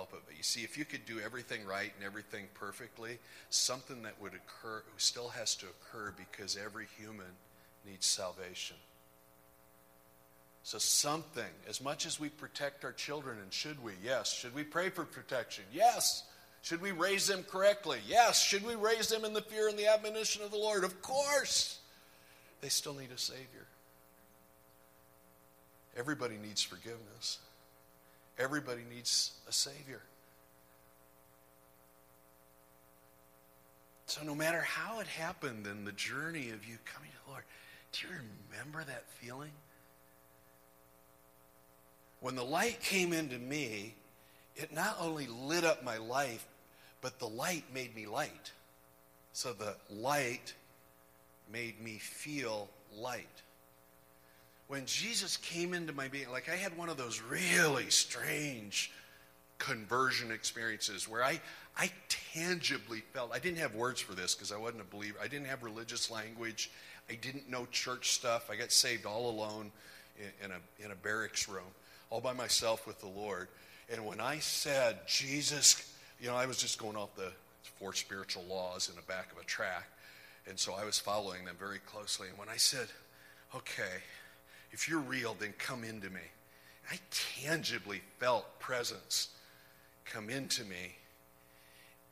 but 0.09 0.21
you 0.35 0.43
see, 0.43 0.61
if 0.61 0.77
you 0.77 0.85
could 0.85 1.05
do 1.05 1.19
everything 1.19 1.65
right 1.65 1.91
and 1.95 2.05
everything 2.05 2.45
perfectly, 2.53 3.17
something 3.49 4.03
that 4.03 4.21
would 4.21 4.33
occur 4.33 4.83
still 4.97 5.29
has 5.29 5.55
to 5.55 5.65
occur 5.65 6.13
because 6.15 6.57
every 6.57 6.87
human 6.97 7.25
needs 7.85 8.05
salvation. 8.05 8.77
So, 10.63 10.77
something, 10.77 11.49
as 11.67 11.81
much 11.81 12.05
as 12.05 12.19
we 12.19 12.29
protect 12.29 12.85
our 12.85 12.91
children, 12.91 13.37
and 13.41 13.51
should 13.51 13.83
we? 13.83 13.93
Yes. 14.03 14.31
Should 14.31 14.53
we 14.53 14.63
pray 14.63 14.89
for 14.89 15.05
protection? 15.05 15.63
Yes. 15.73 16.23
Should 16.61 16.81
we 16.81 16.91
raise 16.91 17.27
them 17.27 17.43
correctly? 17.43 17.99
Yes. 18.07 18.41
Should 18.41 18.65
we 18.65 18.75
raise 18.75 19.07
them 19.07 19.25
in 19.25 19.33
the 19.33 19.41
fear 19.41 19.69
and 19.69 19.79
the 19.79 19.87
admonition 19.87 20.43
of 20.43 20.51
the 20.51 20.57
Lord? 20.57 20.83
Of 20.83 21.01
course. 21.01 21.79
They 22.61 22.69
still 22.69 22.93
need 22.93 23.11
a 23.11 23.17
Savior. 23.17 23.65
Everybody 25.97 26.35
needs 26.37 26.61
forgiveness. 26.61 27.39
Everybody 28.39 28.81
needs 28.89 29.33
a 29.49 29.51
Savior. 29.51 30.01
So, 34.05 34.23
no 34.23 34.33
matter 34.33 34.61
how 34.61 35.01
it 35.01 35.07
happened 35.07 35.67
in 35.67 35.85
the 35.85 35.91
journey 35.91 36.49
of 36.49 36.65
you 36.65 36.77
coming 36.85 37.11
to 37.11 37.17
the 37.25 37.31
Lord, 37.31 37.43
do 37.91 38.07
you 38.07 38.13
remember 38.53 38.83
that 38.85 39.03
feeling? 39.21 39.51
When 42.21 42.35
the 42.35 42.43
light 42.43 42.79
came 42.81 43.13
into 43.13 43.37
me, 43.37 43.93
it 44.55 44.73
not 44.73 44.97
only 44.99 45.27
lit 45.27 45.63
up 45.63 45.83
my 45.83 45.97
life, 45.97 46.47
but 47.01 47.19
the 47.19 47.27
light 47.27 47.65
made 47.73 47.95
me 47.95 48.07
light. 48.07 48.51
So 49.31 49.53
the 49.53 49.75
light 49.89 50.53
made 51.51 51.81
me 51.81 51.97
feel 51.97 52.69
light. 52.95 53.27
When 54.69 54.85
Jesus 54.85 55.35
came 55.37 55.73
into 55.73 55.93
my 55.93 56.09
being, 56.09 56.29
like 56.29 56.47
I 56.47 56.55
had 56.55 56.77
one 56.77 56.89
of 56.89 56.97
those 56.97 57.23
really 57.23 57.89
strange 57.89 58.91
conversion 59.57 60.31
experiences 60.31 61.09
where 61.09 61.23
I, 61.23 61.41
I 61.75 61.91
tangibly 62.07 63.01
felt, 63.11 63.33
I 63.33 63.39
didn't 63.39 63.57
have 63.57 63.73
words 63.73 63.99
for 63.99 64.13
this 64.13 64.35
because 64.35 64.51
I 64.51 64.57
wasn't 64.57 64.81
a 64.81 64.95
believer. 64.95 65.17
I 65.19 65.27
didn't 65.27 65.47
have 65.47 65.63
religious 65.63 66.11
language. 66.11 66.69
I 67.09 67.15
didn't 67.15 67.49
know 67.49 67.65
church 67.71 68.11
stuff. 68.11 68.51
I 68.51 68.55
got 68.57 68.71
saved 68.71 69.07
all 69.07 69.31
alone 69.31 69.71
in, 70.19 70.45
in 70.45 70.51
a, 70.51 70.85
in 70.85 70.91
a 70.91 70.95
barracks 70.95 71.49
room, 71.49 71.73
all 72.11 72.21
by 72.21 72.33
myself 72.33 72.85
with 72.85 72.99
the 72.99 73.07
Lord. 73.07 73.47
And 73.91 74.05
when 74.05 74.21
I 74.21 74.37
said, 74.37 74.99
Jesus, 75.07 75.91
you 76.21 76.27
know, 76.27 76.35
I 76.35 76.45
was 76.45 76.57
just 76.57 76.77
going 76.77 76.95
off 76.95 77.15
the 77.15 77.31
four 77.79 77.93
spiritual 77.93 78.43
laws 78.47 78.87
in 78.87 78.95
the 78.95 79.01
back 79.01 79.31
of 79.31 79.39
a 79.39 79.45
track. 79.45 79.87
And 80.47 80.59
so 80.59 80.75
I 80.75 80.85
was 80.85 80.99
following 80.99 81.45
them 81.45 81.55
very 81.57 81.79
closely. 81.79 82.27
And 82.27 82.37
when 82.37 82.49
I 82.49 82.57
said, 82.57 82.87
okay, 83.55 84.03
if 84.71 84.87
you're 84.87 84.99
real, 84.99 85.35
then 85.39 85.53
come 85.57 85.83
into 85.83 86.09
me, 86.09 86.21
I 86.91 86.99
tangibly 87.41 88.01
felt 88.19 88.59
presence 88.59 89.29
come 90.05 90.29
into 90.29 90.63
me. 90.65 90.95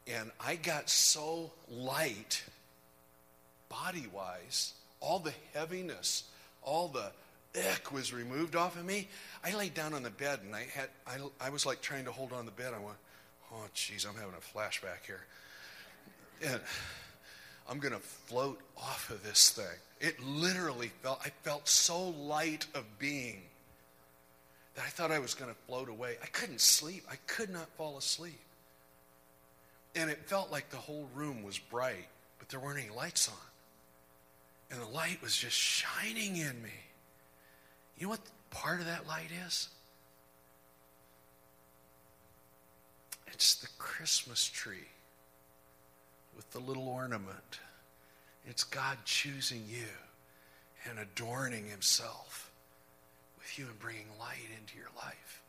And 0.07 0.31
I 0.39 0.55
got 0.55 0.89
so 0.89 1.51
light, 1.69 2.43
body 3.69 4.07
wise, 4.13 4.73
all 5.01 5.19
the 5.19 5.33
heaviness, 5.53 6.23
all 6.63 6.87
the 6.87 7.11
ick 7.57 7.91
was 7.91 8.13
removed 8.13 8.55
off 8.55 8.77
of 8.77 8.85
me. 8.85 9.07
I 9.43 9.55
laid 9.55 9.73
down 9.73 9.93
on 9.93 10.03
the 10.03 10.09
bed 10.09 10.39
and 10.45 10.55
I 10.55 10.65
had 10.73 10.89
I, 11.05 11.17
I 11.41 11.49
was 11.49 11.65
like 11.65 11.81
trying 11.81 12.05
to 12.05 12.11
hold 12.11 12.31
on 12.31 12.45
the 12.45 12.51
bed. 12.51 12.73
I 12.73 12.79
went, 12.79 12.97
oh 13.51 13.65
geez, 13.73 14.05
I'm 14.05 14.15
having 14.15 14.35
a 14.35 14.57
flashback 14.57 15.05
here. 15.05 15.25
And 16.45 16.61
I'm 17.69 17.79
gonna 17.79 17.99
float 17.99 18.59
off 18.77 19.09
of 19.09 19.23
this 19.23 19.49
thing. 19.49 19.65
It 19.99 20.21
literally 20.23 20.91
felt 21.01 21.19
I 21.25 21.29
felt 21.43 21.67
so 21.67 22.09
light 22.09 22.65
of 22.73 22.83
being 22.99 23.41
that 24.75 24.85
I 24.85 24.89
thought 24.89 25.11
I 25.11 25.19
was 25.19 25.33
gonna 25.33 25.55
float 25.67 25.89
away. 25.89 26.17
I 26.23 26.27
couldn't 26.27 26.61
sleep. 26.61 27.03
I 27.11 27.15
could 27.27 27.49
not 27.49 27.67
fall 27.77 27.97
asleep. 27.97 28.39
and 29.95 30.09
it 30.11 30.19
felt 30.29 30.51
like 30.51 30.69
the 30.69 30.77
whole 30.77 31.09
room 31.15 31.41
was 31.43 31.57
bright, 31.57 32.07
but 32.37 32.49
there 32.49 32.59
weren't 32.59 32.79
any 32.79 32.89
lights 32.95 33.27
on. 33.27 33.35
And 34.69 34.79
the 34.81 34.85
light 34.93 35.21
was 35.23 35.35
just 35.35 35.55
shining 35.57 36.37
in 36.37 36.61
me. 36.61 36.69
You 37.97 38.05
know 38.05 38.11
what 38.11 38.19
part 38.51 38.79
of 38.79 38.85
that 38.85 39.07
light 39.07 39.29
is? 39.47 39.69
It's 43.27 43.55
the 43.55 43.67
Christmas 43.79 44.47
tree 44.47 44.87
with 46.37 46.49
the 46.51 46.59
little 46.59 46.87
ornament. 46.87 47.59
It's 48.45 48.63
God 48.63 48.97
choosing 49.03 49.63
you 49.67 49.87
and 50.87 50.99
adorning 50.99 51.67
Himself 51.67 52.51
with 53.39 53.59
you 53.59 53.65
and 53.65 53.77
bringing 53.79 54.07
light 54.19 54.47
into 54.61 54.77
your 54.77 54.89
life. 54.95 55.41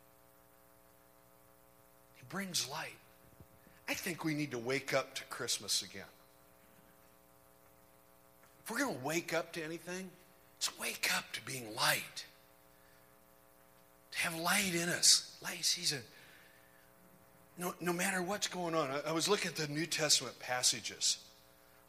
He 2.15 2.23
brings 2.27 2.67
light. 2.69 2.97
I 3.87 3.93
think 3.93 4.25
we 4.25 4.33
need 4.33 4.51
to 4.51 4.57
wake 4.57 4.93
up 4.93 5.15
to 5.15 5.23
Christmas 5.25 5.81
again. 5.81 6.03
If 8.63 8.71
we're 8.71 8.79
going 8.79 8.97
to 8.99 9.05
wake 9.05 9.33
up 9.33 9.53
to 9.53 9.63
anything, 9.63 10.09
let's 10.57 10.77
wake 10.79 11.09
up 11.15 11.31
to 11.33 11.41
being 11.43 11.75
light. 11.75 12.25
To 14.11 14.17
have 14.19 14.35
light 14.35 14.75
in 14.75 14.89
us. 14.89 15.37
Light 15.41 15.63
season. 15.63 16.01
No, 17.59 17.73
no 17.81 17.91
matter 17.91 18.21
what's 18.21 18.47
going 18.47 18.73
on, 18.73 18.89
I, 18.89 19.09
I 19.09 19.11
was 19.11 19.27
looking 19.27 19.49
at 19.49 19.57
the 19.57 19.67
New 19.67 19.85
Testament 19.85 20.39
passages, 20.39 21.17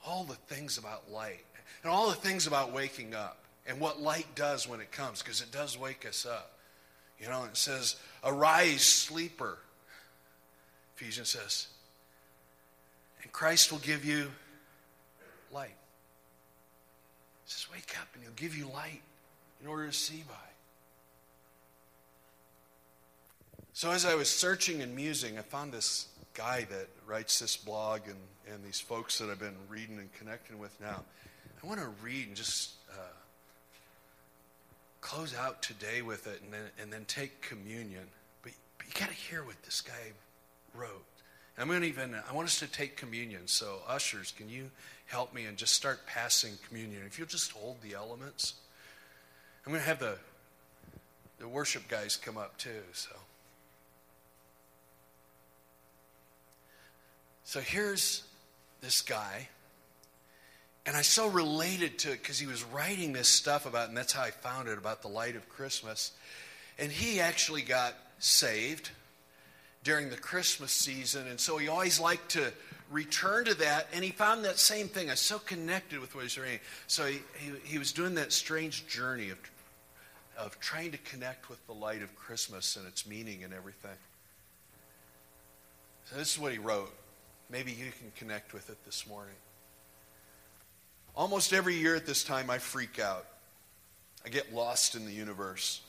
all 0.05 0.25
the 0.25 0.35
things 0.35 0.79
about 0.79 1.11
light, 1.13 1.45
and 1.83 1.93
all 1.93 2.09
the 2.09 2.17
things 2.17 2.49
about 2.49 2.73
waking 2.73 3.15
up, 3.15 3.39
and 3.69 3.79
what 3.79 4.03
light 4.03 4.27
does 4.35 4.69
when 4.69 4.81
it 4.81 4.91
comes, 4.91 5.23
because 5.23 5.41
it 5.41 5.53
does 5.53 5.79
wake 5.79 6.05
us 6.05 6.27
up. 6.27 6.59
You 7.21 7.29
know, 7.29 7.45
it 7.45 7.57
says, 7.57 7.97
Arise, 8.25 8.83
sleeper. 8.83 9.59
Ephesians 10.97 11.31
says, 11.31 11.69
and 13.23 13.33
Christ 13.33 13.71
will 13.71 13.79
give 13.79 14.05
you 14.05 14.29
light. 15.53 15.77
He 17.45 17.53
says, 17.53 17.67
Wake 17.73 17.95
up, 18.01 18.09
and 18.15 18.25
He'll 18.25 18.33
give 18.33 18.57
you 18.57 18.69
light 18.69 19.03
in 19.63 19.69
order 19.69 19.87
to 19.87 19.93
see 19.93 20.25
by. 20.29 20.50
So 23.81 23.91
as 23.93 24.05
I 24.05 24.15
was 24.15 24.29
searching 24.29 24.83
and 24.83 24.95
musing, 24.95 25.39
I 25.39 25.41
found 25.41 25.73
this 25.73 26.09
guy 26.35 26.67
that 26.69 26.89
writes 27.07 27.39
this 27.39 27.57
blog 27.57 28.03
and, 28.05 28.53
and 28.53 28.63
these 28.63 28.79
folks 28.79 29.17
that 29.17 29.31
I've 29.31 29.39
been 29.39 29.57
reading 29.71 29.99
and 29.99 30.13
connecting 30.13 30.59
with 30.59 30.79
now. 30.83 31.03
I 31.65 31.67
want 31.67 31.81
to 31.81 31.89
read 32.03 32.27
and 32.27 32.37
just 32.37 32.73
uh, 32.93 33.15
close 35.01 35.35
out 35.35 35.63
today 35.63 36.03
with 36.03 36.27
it 36.27 36.43
and 36.45 36.53
then, 36.53 36.61
and 36.79 36.93
then 36.93 37.07
take 37.07 37.41
communion. 37.41 38.03
But, 38.43 38.53
but 38.77 38.87
you 38.87 38.93
got 39.01 39.09
to 39.09 39.15
hear 39.15 39.45
what 39.45 39.63
this 39.63 39.81
guy 39.81 40.13
wrote. 40.75 41.07
I'm 41.57 41.67
going 41.67 41.81
to 41.81 41.89
even, 41.89 42.15
I 42.29 42.35
want 42.35 42.49
us 42.49 42.59
to 42.59 42.67
take 42.67 42.99
communion. 42.99 43.47
So, 43.47 43.79
ushers, 43.89 44.35
can 44.37 44.51
you 44.51 44.71
help 45.07 45.33
me 45.33 45.47
and 45.47 45.57
just 45.57 45.73
start 45.73 46.05
passing 46.05 46.53
communion? 46.69 47.01
If 47.07 47.19
you'll 47.19 47.29
just 47.29 47.53
hold 47.53 47.81
the 47.81 47.95
elements. 47.95 48.57
I'm 49.65 49.73
going 49.73 49.81
to 49.81 49.89
have 49.89 50.01
the, 50.01 50.19
the 51.39 51.49
worship 51.49 51.89
guys 51.89 52.19
come 52.19 52.37
up 52.37 52.59
too, 52.59 52.83
so. 52.93 53.17
So 57.51 57.59
here's 57.59 58.23
this 58.81 59.03
guy, 59.03 59.49
and 60.87 60.97
I 60.97 61.03
so 61.03 61.27
related 61.27 61.99
to 61.99 62.13
it 62.13 62.23
because 62.23 62.39
he 62.39 62.47
was 62.47 62.63
writing 62.63 63.13
this 63.13 63.27
stuff 63.27 63.67
about, 63.67 63.89
and 63.89 63.97
that's 63.97 64.13
how 64.13 64.23
I 64.23 64.31
found 64.31 64.69
it 64.69 64.79
about 64.79 65.03
the 65.03 65.09
light 65.09 65.35
of 65.35 65.49
Christmas. 65.49 66.13
And 66.79 66.93
he 66.93 67.19
actually 67.19 67.63
got 67.63 67.95
saved 68.21 68.91
during 69.83 70.11
the 70.11 70.17
Christmas 70.17 70.71
season, 70.71 71.27
and 71.27 71.41
so 71.41 71.59
he 71.59 71.67
always 71.67 71.99
liked 71.99 72.29
to 72.35 72.53
return 72.89 73.47
to 73.47 73.55
that, 73.55 73.89
and 73.93 74.05
he 74.05 74.13
found 74.13 74.45
that 74.45 74.61
same 74.61 74.87
thing. 74.87 75.11
I 75.11 75.15
so 75.15 75.41
connected 75.41 75.99
with 75.99 76.15
what 76.15 76.21
he 76.21 76.27
was 76.27 76.39
reading. 76.39 76.61
So 76.87 77.07
he, 77.07 77.19
he, 77.35 77.51
he 77.65 77.79
was 77.79 77.91
doing 77.91 78.15
that 78.15 78.33
strange 78.33 78.87
journey 78.87 79.31
of, 79.31 79.39
of 80.39 80.61
trying 80.61 80.93
to 80.93 80.99
connect 80.99 81.51
with 81.51 81.67
the 81.67 81.75
light 81.75 82.03
of 82.03 82.15
Christmas 82.15 82.77
and 82.77 82.87
its 82.87 83.09
meaning 83.09 83.43
and 83.43 83.53
everything. 83.53 83.99
So 86.05 86.15
this 86.15 86.33
is 86.35 86.39
what 86.39 86.53
he 86.53 86.59
wrote. 86.59 86.95
Maybe 87.51 87.73
you 87.73 87.91
can 87.99 88.13
connect 88.17 88.55
with 88.55 88.71
it 88.71 88.85
this 88.85 89.07
morning. 89.09 89.35
Almost 91.17 91.53
every 91.53 91.75
year 91.75 91.97
at 91.97 92.07
this 92.07 92.23
time, 92.23 92.49
I 92.49 92.59
freak 92.59 93.01
out. 93.01 93.27
I 94.25 94.29
get 94.29 94.55
lost 94.55 94.95
in 94.95 95.05
the 95.05 95.13
universe. 95.13 95.81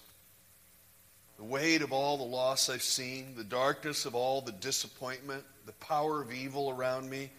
The 1.37 1.43
weight 1.43 1.81
of 1.81 1.91
all 1.91 2.17
the 2.17 2.23
loss 2.23 2.69
I've 2.69 2.81
seen, 2.81 3.35
the 3.35 3.43
darkness 3.43 4.05
of 4.05 4.15
all 4.15 4.41
the 4.41 4.51
disappointment, 4.51 5.43
the 5.65 5.73
power 5.73 6.21
of 6.21 6.33
evil 6.33 6.69
around 6.71 7.09
me, 7.09 7.29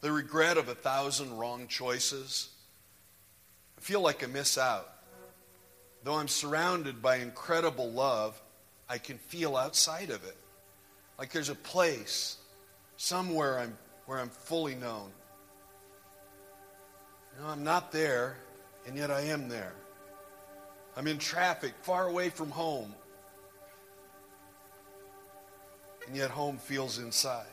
the 0.00 0.10
regret 0.10 0.56
of 0.56 0.68
a 0.68 0.74
thousand 0.74 1.36
wrong 1.38 1.68
choices. 1.68 2.48
I 3.76 3.80
feel 3.80 4.00
like 4.00 4.24
I 4.24 4.26
miss 4.26 4.58
out. 4.58 4.90
Though 6.02 6.14
I'm 6.14 6.28
surrounded 6.28 7.00
by 7.02 7.16
incredible 7.16 7.90
love, 7.90 8.40
I 8.88 8.98
can 8.98 9.18
feel 9.18 9.56
outside 9.56 10.10
of 10.10 10.24
it. 10.24 10.36
Like 11.18 11.32
there's 11.32 11.48
a 11.48 11.54
place 11.54 12.37
somewhere 12.98 13.60
I'm, 13.60 13.78
where 14.06 14.18
I'm 14.18 14.28
fully 14.28 14.74
known. 14.74 15.10
You 17.34 17.42
know, 17.42 17.48
I'm 17.48 17.64
not 17.64 17.92
there, 17.92 18.36
and 18.86 18.96
yet 18.96 19.10
I 19.10 19.22
am 19.22 19.48
there. 19.48 19.72
I'm 20.96 21.06
in 21.06 21.18
traffic, 21.18 21.72
far 21.82 22.08
away 22.08 22.28
from 22.28 22.50
home, 22.50 22.92
and 26.06 26.16
yet 26.16 26.30
home 26.30 26.58
feels 26.58 26.98
inside. 26.98 27.46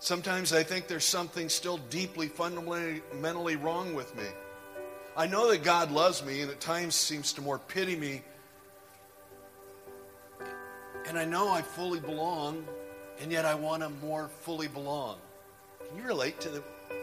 Sometimes 0.00 0.52
I 0.52 0.64
think 0.64 0.88
there's 0.88 1.04
something 1.04 1.48
still 1.48 1.78
deeply, 1.88 2.26
fundamentally 2.26 3.54
wrong 3.54 3.94
with 3.94 4.16
me. 4.16 4.26
I 5.16 5.28
know 5.28 5.52
that 5.52 5.62
God 5.62 5.92
loves 5.92 6.24
me 6.24 6.40
and 6.40 6.50
at 6.50 6.58
times 6.58 6.96
seems 6.96 7.32
to 7.34 7.42
more 7.42 7.60
pity 7.60 7.94
me 7.94 8.22
and 11.08 11.18
I 11.18 11.24
know 11.24 11.50
I 11.50 11.62
fully 11.62 12.00
belong, 12.00 12.64
and 13.20 13.32
yet 13.32 13.44
I 13.44 13.54
want 13.54 13.82
to 13.82 13.88
more 13.88 14.28
fully 14.40 14.68
belong. 14.68 15.18
Can 15.88 15.98
you 15.98 16.04
relate 16.04 16.40
to 16.40 16.48
the, 16.48 16.62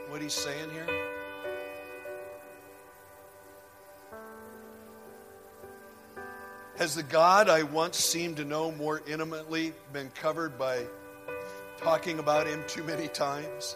what 0.09 0.21
he's 0.21 0.33
saying 0.33 0.71
here? 0.71 0.87
Has 6.77 6.95
the 6.95 7.03
God 7.03 7.49
I 7.49 7.63
once 7.63 7.97
seemed 7.97 8.37
to 8.37 8.45
know 8.45 8.71
more 8.71 9.01
intimately 9.05 9.73
been 9.91 10.09
covered 10.11 10.57
by 10.57 10.85
talking 11.77 12.19
about 12.19 12.47
him 12.47 12.63
too 12.67 12.83
many 12.85 13.09
times? 13.09 13.75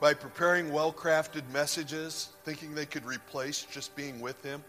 By 0.00 0.14
preparing 0.14 0.72
well 0.72 0.92
crafted 0.92 1.48
messages, 1.52 2.30
thinking 2.44 2.74
they 2.74 2.86
could 2.86 3.06
replace 3.06 3.62
just 3.62 3.94
being 3.94 4.20
with 4.20 4.42
him? 4.44 4.64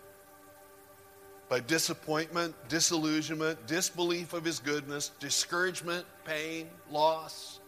By 1.50 1.60
disappointment, 1.60 2.56
disillusionment, 2.70 3.68
disbelief 3.68 4.34
of 4.34 4.44
his 4.44 4.60
goodness, 4.60 5.12
discouragement, 5.20 6.06
pain, 6.26 6.68
loss. 6.90 7.60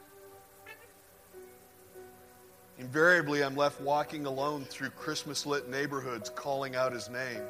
Invariably, 2.79 3.43
I'm 3.43 3.55
left 3.55 3.81
walking 3.81 4.25
alone 4.25 4.63
through 4.65 4.89
Christmas 4.91 5.45
lit 5.45 5.69
neighborhoods 5.69 6.29
calling 6.29 6.75
out 6.75 6.93
his 6.93 7.09
name, 7.09 7.41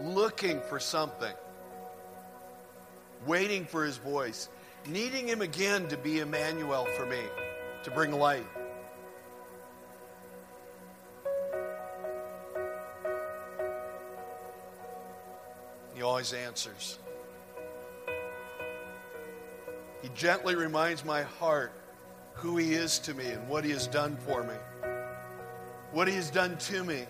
looking 0.00 0.60
for 0.68 0.80
something, 0.80 1.34
waiting 3.26 3.66
for 3.66 3.84
his 3.84 3.98
voice, 3.98 4.48
needing 4.86 5.28
him 5.28 5.42
again 5.42 5.86
to 5.88 5.98
be 5.98 6.20
Emmanuel 6.20 6.86
for 6.96 7.04
me, 7.04 7.20
to 7.84 7.90
bring 7.90 8.12
light. 8.12 8.46
He 16.00 16.04
always 16.04 16.32
answers. 16.32 16.98
He 20.00 20.08
gently 20.14 20.54
reminds 20.54 21.04
my 21.04 21.24
heart 21.24 21.74
who 22.32 22.56
He 22.56 22.72
is 22.72 22.98
to 23.00 23.12
me 23.12 23.26
and 23.26 23.46
what 23.50 23.64
He 23.66 23.70
has 23.72 23.86
done 23.86 24.16
for 24.16 24.42
me, 24.42 24.54
what 25.92 26.08
He 26.08 26.14
has 26.14 26.30
done 26.30 26.56
to 26.56 26.84
me. 26.84 27.04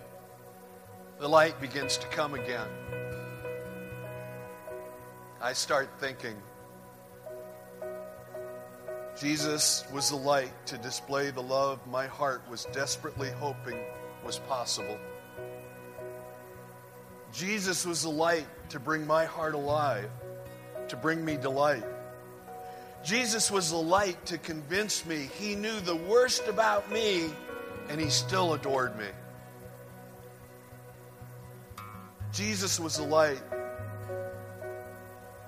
The 1.21 1.29
light 1.29 1.61
begins 1.61 1.99
to 1.99 2.07
come 2.09 2.35
again. 2.35 2.67
I 5.41 5.53
start 5.53 5.89
thinking, 6.01 6.35
Jesus 9.21 9.85
was 9.93 10.11
the 10.11 10.17
light 10.17 10.67
to 10.67 10.79
display 10.79 11.31
the 11.31 11.43
love 11.43 11.79
my 11.87 12.09
heart 12.09 12.43
was 12.51 12.65
desperately 12.73 13.31
hoping 13.31 13.79
was 14.25 14.41
possible. 14.41 14.99
Jesus 17.33 17.87
was 17.87 18.03
the 18.03 18.11
light 18.11 18.47
to 18.71 18.81
bring 18.81 19.07
my 19.07 19.25
heart 19.25 19.55
alive, 19.55 20.11
to 20.89 20.97
bring 20.97 21.25
me 21.25 21.37
delight. 21.37 21.85
Jesus 23.05 23.51
was 23.51 23.71
the 23.71 23.77
light 23.77 24.27
to 24.27 24.39
convince 24.39 25.07
me 25.07 25.29
he 25.39 25.55
knew 25.55 25.81
the 25.81 25.97
worst 25.97 26.47
about 26.49 26.91
me 26.91 27.31
and 27.89 28.01
he 28.01 28.11
still 28.11 28.55
adored 28.55 28.97
me. 28.99 29.07
Jesus 32.33 32.79
was 32.79 32.97
the 32.97 33.05
light 33.05 33.43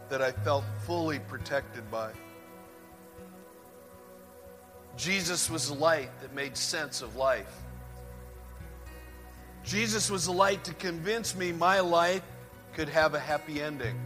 that 0.08 0.22
I 0.22 0.32
felt 0.32 0.64
fully 0.86 1.18
protected 1.20 1.88
by. 1.90 2.10
Jesus 4.96 5.48
was 5.48 5.68
the 5.68 5.74
light 5.74 6.10
that 6.20 6.34
made 6.34 6.56
sense 6.56 7.00
of 7.02 7.16
life. 7.16 7.54
Jesus 9.64 10.10
was 10.10 10.26
the 10.26 10.32
light 10.32 10.64
to 10.64 10.74
convince 10.74 11.34
me 11.34 11.52
my 11.52 11.80
life 11.80 12.22
could 12.74 12.88
have 12.88 13.14
a 13.14 13.20
happy 13.20 13.62
ending. 13.62 13.98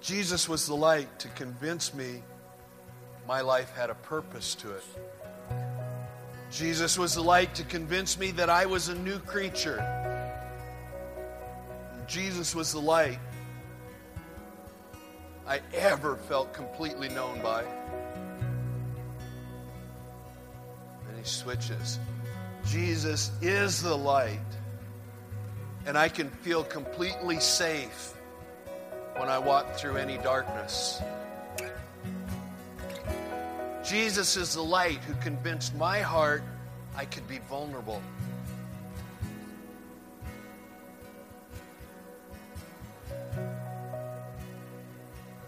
Jesus 0.00 0.48
was 0.48 0.66
the 0.66 0.74
light 0.74 1.18
to 1.20 1.28
convince 1.28 1.94
me 1.94 2.22
my 3.26 3.40
life 3.40 3.74
had 3.74 3.90
a 3.90 3.94
purpose 3.94 4.54
to 4.56 4.70
it. 4.72 4.84
Jesus 6.50 6.98
was 6.98 7.14
the 7.14 7.22
light 7.22 7.54
to 7.54 7.64
convince 7.64 8.18
me 8.18 8.30
that 8.32 8.50
I 8.50 8.66
was 8.66 8.88
a 8.88 8.94
new 8.94 9.18
creature. 9.18 9.82
Jesus 12.06 12.54
was 12.54 12.72
the 12.72 12.80
light 12.80 13.18
I 15.46 15.60
ever 15.72 16.16
felt 16.16 16.52
completely 16.52 17.08
known 17.08 17.42
by. 17.42 17.64
And 21.08 21.18
he 21.18 21.24
switches. 21.24 21.98
Jesus 22.66 23.30
is 23.42 23.82
the 23.82 23.96
light, 23.96 24.40
and 25.86 25.96
I 25.96 26.08
can 26.08 26.30
feel 26.30 26.64
completely 26.64 27.38
safe 27.40 28.14
when 29.16 29.28
I 29.28 29.38
walk 29.38 29.76
through 29.76 29.96
any 29.96 30.18
darkness. 30.18 31.00
Jesus 33.84 34.36
is 34.36 34.54
the 34.54 34.62
light 34.62 34.98
who 35.04 35.14
convinced 35.16 35.74
my 35.76 36.00
heart 36.00 36.42
I 36.96 37.04
could 37.04 37.28
be 37.28 37.38
vulnerable. 37.50 38.02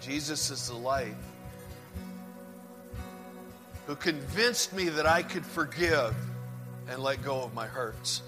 Jesus 0.00 0.50
is 0.50 0.68
the 0.68 0.74
light 0.74 1.16
who 3.87 3.96
convinced 3.96 4.72
me 4.72 4.88
that 4.90 5.07
I 5.07 5.22
could 5.22 5.44
forgive 5.44 6.14
and 6.88 7.03
let 7.03 7.22
go 7.22 7.42
of 7.42 7.55
my 7.55 7.66
hurts. 7.66 8.22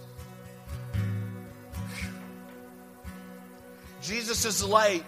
Jesus 4.02 4.44
is 4.44 4.60
the 4.60 4.66
light 4.66 5.04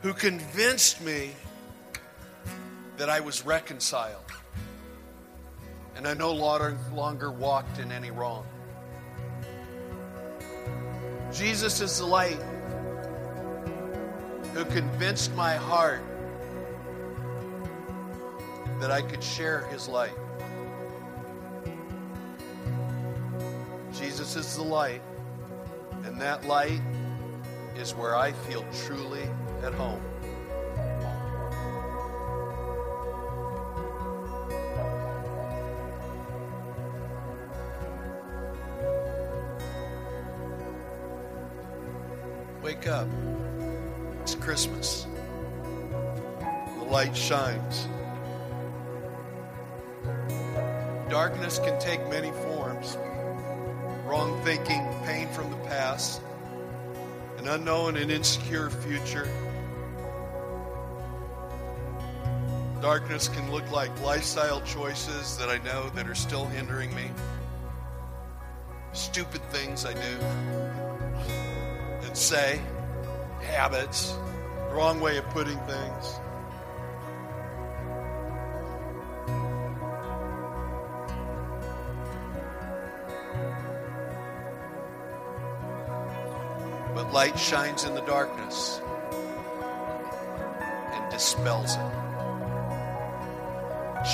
who 0.00 0.12
convinced 0.12 1.00
me 1.02 1.32
that 2.96 3.08
I 3.08 3.20
was 3.20 3.44
reconciled 3.44 4.22
and 5.96 6.06
I 6.06 6.14
no 6.14 6.32
longer 6.32 7.30
walked 7.30 7.78
in 7.78 7.92
any 7.92 8.10
wrong. 8.10 8.46
Jesus 11.32 11.80
is 11.80 11.98
the 11.98 12.06
light 12.06 12.40
who 14.54 14.64
convinced 14.64 15.34
my 15.34 15.56
heart 15.56 16.02
that 18.80 18.90
I 18.90 19.02
could 19.02 19.22
share 19.22 19.66
his 19.66 19.88
light. 19.88 20.19
Jesus 24.30 24.46
is 24.46 24.56
the 24.58 24.62
light, 24.62 25.02
and 26.04 26.20
that 26.20 26.46
light 26.46 26.80
is 27.76 27.96
where 27.96 28.14
I 28.14 28.30
feel 28.30 28.64
truly 28.86 29.28
at 29.64 29.74
home. 29.74 30.00
Wake 42.62 42.86
up. 42.86 43.08
It's 44.22 44.36
Christmas. 44.36 45.08
The 46.78 46.84
light 46.84 47.16
shines. 47.16 47.88
Darkness 51.08 51.58
can 51.58 51.80
take 51.80 52.08
many 52.08 52.30
forms 52.30 52.49
thinking, 54.42 54.86
pain 55.04 55.28
from 55.28 55.50
the 55.50 55.56
past, 55.68 56.20
an 57.38 57.48
unknown 57.48 57.96
and 57.96 58.10
insecure 58.10 58.70
future. 58.70 59.28
Darkness 62.80 63.28
can 63.28 63.50
look 63.50 63.70
like 63.70 63.90
lifestyle 64.02 64.60
choices 64.62 65.36
that 65.36 65.48
I 65.50 65.58
know 65.58 65.90
that 65.90 66.08
are 66.08 66.14
still 66.14 66.46
hindering 66.46 66.94
me. 66.94 67.10
Stupid 68.92 69.42
things 69.50 69.84
I 69.84 69.92
do 69.92 70.18
and 72.10 72.16
say, 72.16 72.60
habits, 73.40 74.14
wrong 74.72 75.00
way 75.00 75.16
of 75.16 75.28
putting 75.30 75.58
things. 75.60 76.20
But 87.00 87.14
light 87.14 87.38
shines 87.38 87.84
in 87.84 87.94
the 87.94 88.02
darkness 88.02 88.78
and 90.60 91.10
dispels 91.10 91.76
it, 91.76 91.92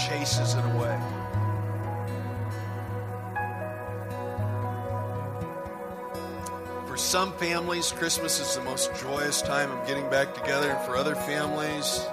chases 0.06 0.54
it 0.54 0.64
away. 0.64 0.96
For 6.86 6.96
some 6.96 7.32
families, 7.32 7.90
Christmas 7.90 8.38
is 8.38 8.54
the 8.54 8.62
most 8.62 8.94
joyous 8.94 9.42
time 9.42 9.72
of 9.72 9.84
getting 9.88 10.08
back 10.08 10.32
together. 10.32 10.70
And 10.70 10.86
for 10.86 10.96
other 10.96 11.16
families, 11.16 12.06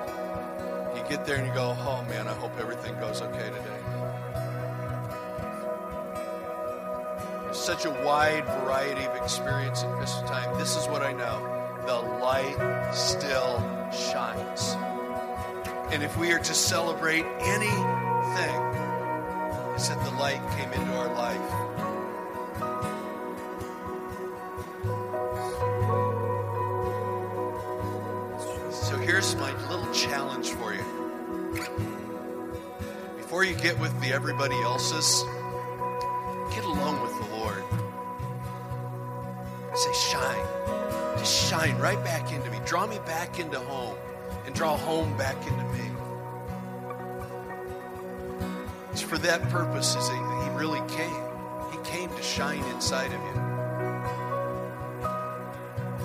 you 0.95 1.03
get 1.07 1.23
there 1.27 1.35
and 1.35 1.45
you 1.45 1.53
go, 1.53 1.77
oh 1.81 2.03
man, 2.09 2.27
I 2.27 2.33
hope 2.33 2.57
everything 2.59 2.95
goes 2.95 3.21
okay 3.21 3.51
today. 3.51 3.92
Such 7.63 7.85
a 7.85 7.89
wide 8.03 8.43
variety 8.45 9.05
of 9.05 9.15
experience 9.15 9.83
at 9.83 9.95
Christmas 9.95 10.29
time. 10.29 10.59
This 10.59 10.75
is 10.75 10.85
what 10.89 11.01
I 11.01 11.13
know 11.13 11.39
the 11.85 11.95
light 11.95 12.91
still 12.93 13.57
shines. 13.89 14.75
And 15.93 16.03
if 16.03 16.17
we 16.17 16.33
are 16.33 16.39
to 16.39 16.53
celebrate 16.53 17.23
anything, 17.39 18.59
it's 19.75 19.87
that 19.87 20.03
the 20.03 20.11
light 20.19 20.41
came 20.57 20.73
into 20.73 20.93
our 20.93 21.13
life. 21.15 21.39
So 28.73 28.97
here's 28.97 29.37
my 29.37 29.53
little 29.69 29.93
challenge 29.93 30.49
for 30.49 30.73
you. 30.73 30.83
Before 33.15 33.45
you 33.45 33.55
get 33.55 33.79
with 33.79 33.97
the 34.01 34.11
everybody 34.11 34.61
else's, 34.63 35.23
shine. 40.33 41.17
Just 41.17 41.49
shine 41.49 41.77
right 41.77 42.03
back 42.03 42.31
into 42.31 42.49
me. 42.49 42.59
Draw 42.65 42.87
me 42.87 42.99
back 43.05 43.39
into 43.39 43.59
home 43.59 43.95
and 44.45 44.53
draw 44.55 44.77
home 44.77 45.15
back 45.17 45.35
into 45.47 45.63
me. 45.65 45.89
It's 48.91 49.01
for 49.01 49.17
that 49.19 49.41
purpose 49.49 49.95
that 49.95 50.03
he 50.43 50.49
really 50.57 50.81
came. 50.89 51.23
He 51.71 51.77
came 51.83 52.09
to 52.15 52.23
shine 52.23 52.63
inside 52.65 53.11
of 53.11 53.21
you. 53.21 53.41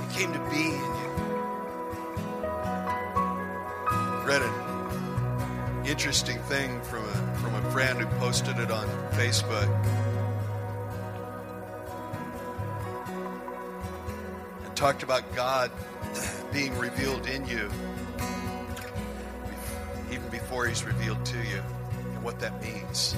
He 0.00 0.18
came 0.18 0.32
to 0.32 0.38
be 0.50 0.64
in 0.64 0.94
you. 1.00 1.08
Read 4.24 4.42
an 4.42 5.86
interesting 5.86 6.38
thing 6.42 6.80
from 6.82 7.04
a 7.04 7.36
from 7.38 7.54
a 7.54 7.70
friend 7.70 7.98
who 7.98 8.06
posted 8.18 8.58
it 8.58 8.70
on 8.70 8.86
Facebook. 9.12 9.68
Talked 14.78 15.02
about 15.02 15.34
God 15.34 15.72
being 16.52 16.72
revealed 16.78 17.26
in 17.26 17.44
you 17.48 17.68
even 20.12 20.28
before 20.30 20.68
he's 20.68 20.84
revealed 20.84 21.26
to 21.26 21.36
you 21.38 21.60
and 22.14 22.22
what 22.22 22.38
that 22.38 22.62
means. 22.62 23.16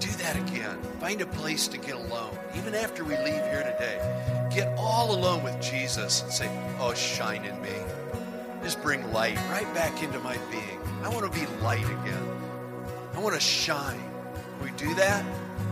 Do 0.00 0.10
that 0.18 0.34
again. 0.34 0.82
Find 0.98 1.20
a 1.20 1.26
place 1.26 1.68
to 1.68 1.78
get 1.78 1.94
alone. 1.94 2.36
Even 2.56 2.74
after 2.74 3.04
we 3.04 3.16
leave 3.18 3.34
here 3.34 3.62
today, 3.62 4.50
get 4.52 4.76
all 4.76 5.14
alone 5.14 5.44
with 5.44 5.60
Jesus 5.62 6.22
and 6.22 6.32
say, 6.32 6.50
Oh, 6.80 6.92
shine 6.92 7.44
in 7.44 7.62
me. 7.62 7.76
Just 8.64 8.82
bring 8.82 9.12
light 9.12 9.36
right 9.48 9.72
back 9.74 10.02
into 10.02 10.18
my 10.18 10.36
being. 10.50 10.80
I 11.04 11.08
want 11.08 11.32
to 11.32 11.38
be 11.38 11.46
light 11.62 11.84
again. 11.84 12.28
I 13.14 13.20
want 13.20 13.36
to 13.36 13.40
shine. 13.40 14.02
We 14.60 14.72
do 14.72 14.92
that, 14.96 15.24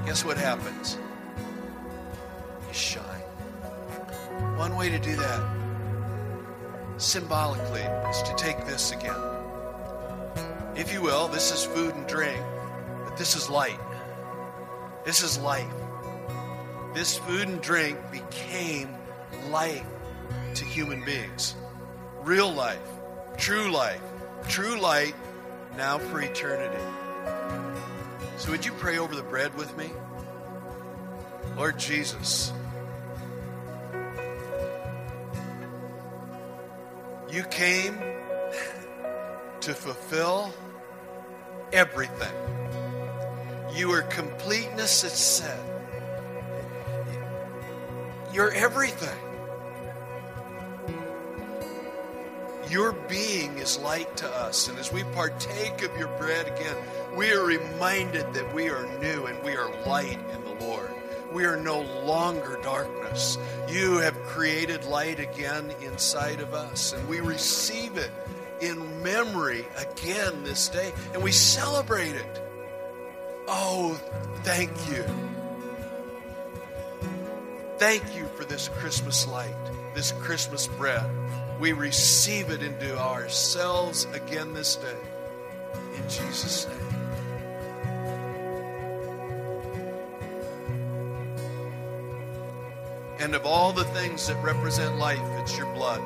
guess 0.07 0.25
what 0.25 0.37
happens? 0.37 0.97
One 4.65 4.77
way 4.77 4.89
to 4.89 4.99
do 4.99 5.15
that, 5.17 5.43
symbolically, 6.97 7.83
is 7.83 8.23
to 8.23 8.35
take 8.35 8.65
this 8.65 8.93
again. 8.93 9.21
If 10.75 10.91
you 10.91 11.03
will, 11.03 11.29
this 11.29 11.53
is 11.53 11.67
food 11.67 11.95
and 11.95 12.07
drink, 12.07 12.41
but 13.05 13.15
this 13.19 13.37
is 13.37 13.51
light. 13.51 13.79
This 15.05 15.23
is 15.23 15.37
life. 15.39 15.69
This 16.95 17.19
food 17.19 17.47
and 17.47 17.61
drink 17.61 17.99
became 18.11 18.89
life 19.51 19.85
to 20.55 20.65
human 20.65 21.05
beings. 21.05 21.57
Real 22.23 22.51
life, 22.51 22.89
true 23.37 23.71
life, 23.71 24.01
true 24.49 24.81
light, 24.81 25.15
now 25.77 25.99
for 25.99 26.23
eternity. 26.23 26.83
So, 28.39 28.51
would 28.51 28.65
you 28.65 28.73
pray 28.73 28.97
over 28.97 29.15
the 29.15 29.23
bread 29.23 29.55
with 29.57 29.77
me? 29.77 29.91
Lord 31.55 31.79
Jesus, 31.79 32.51
you 37.35 37.43
came 37.45 37.99
to 39.61 39.75
fulfill 39.75 40.55
everything. 41.73 42.33
You 43.75 43.91
are 43.91 44.03
completeness, 44.03 45.03
it 45.03 45.11
said. 45.11 45.59
You're 48.33 48.53
everything. 48.53 49.19
Your 52.71 52.93
being 52.93 53.59
is 53.59 53.79
light 53.79 54.17
to 54.19 54.29
us. 54.29 54.69
And 54.69 54.79
as 54.79 54.93
we 54.93 55.03
partake 55.03 55.83
of 55.83 55.97
your 55.99 56.17
bread 56.17 56.47
again, 56.47 56.77
we 57.17 57.33
are 57.33 57.45
reminded 57.45 58.33
that 58.33 58.55
we 58.55 58.69
are 58.69 58.87
new 59.01 59.27
and 59.27 59.43
we 59.43 59.57
are 59.57 59.71
light 59.87 60.21
in 60.33 60.45
the 60.45 60.65
Lord. 60.65 60.94
We 61.35 61.47
are 61.47 61.57
no 61.57 61.81
longer 62.05 62.61
darkness. 62.63 63.39
You 63.69 63.99
have 63.99 64.15
created 64.23 64.85
light 64.85 65.19
again 65.19 65.75
inside 65.83 66.39
of 66.41 66.55
us, 66.55 66.93
and 66.93 67.09
we 67.09 67.19
receive 67.19 67.97
it 67.97 68.13
in 68.61 69.03
memory 69.03 69.67
again 69.77 70.45
this 70.45 70.69
day, 70.69 70.93
and 71.13 71.21
we 71.21 71.33
celebrate 71.33 72.15
it. 72.15 72.43
Oh, 73.49 74.01
thank 74.45 74.71
you. 74.89 75.05
Thank 77.79 78.15
you 78.15 78.27
for 78.37 78.45
this 78.45 78.69
Christmas 78.69 79.27
light, 79.27 79.57
this 79.93 80.13
Christmas 80.13 80.69
bread. 80.69 81.05
We 81.59 81.73
receive 81.73 82.51
it 82.51 82.63
into 82.63 82.97
ourselves 82.97 84.07
again 84.13 84.55
this 84.55 84.77
day. 84.77 84.97
In 85.97 86.09
Jesus' 86.09 86.69
name. 86.69 87.04
And 93.25 93.35
of 93.35 93.47
all 93.47 93.73
the 93.73 93.85
things 93.85 94.27
that 94.27 94.37
represent 94.45 94.99
life, 94.99 95.19
it's 95.39 95.57
your 95.57 95.65
blood. 95.73 96.03